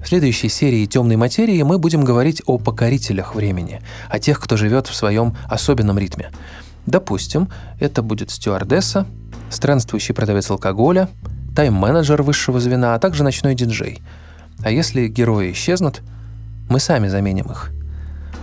В 0.04 0.08
следующей 0.08 0.50
серии 0.50 0.86
«Темной 0.86 1.16
материи» 1.16 1.62
мы 1.62 1.78
будем 1.80 2.04
говорить 2.04 2.42
о 2.46 2.58
покорителях 2.58 3.36
времени, 3.36 3.82
о 4.10 4.20
тех, 4.20 4.40
кто 4.40 4.58
живет 4.58 4.88
в 4.88 4.96
своем 4.96 5.36
особенном 5.50 5.98
ритме. 6.00 6.32
Допустим, 6.86 7.50
это 7.80 8.02
будет 8.02 8.32
стюардесса, 8.32 9.06
странствующий 9.50 10.14
продавец 10.14 10.50
алкоголя, 10.50 11.10
тайм-менеджер 11.56 12.22
высшего 12.22 12.60
звена, 12.60 12.96
а 12.96 13.00
также 13.00 13.24
ночной 13.24 13.56
диджей– 13.56 14.02
а 14.64 14.72
если 14.72 15.08
герои 15.08 15.52
исчезнут, 15.52 16.02
мы 16.70 16.80
сами 16.80 17.08
заменим 17.08 17.52
их. 17.52 17.72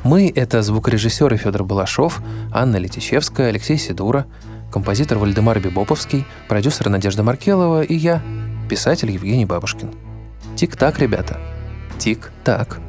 Мы— 0.05 0.31
это 0.35 0.63
звукорежиссеры 0.63 1.39
Федор 1.39 1.65
Балашов, 1.65 2.21
Анна 2.53 2.77
Летичевская, 2.77 3.49
Алексей 3.49 3.79
Сидура, 3.79 4.27
композитор 4.71 5.17
Вальдемар 5.17 5.59
Бибоповский, 5.61 6.27
продюсер 6.47 6.91
Надежда 6.91 7.23
Маркелова 7.23 7.83
и 7.83 7.95
я, 7.95 8.23
писатель 8.69 9.11
Евгений 9.11 9.47
Бабушкин. 9.47 9.95
Тик-так, 10.57 10.99
ребята. 10.99 11.41
Тик-так. 11.99 12.81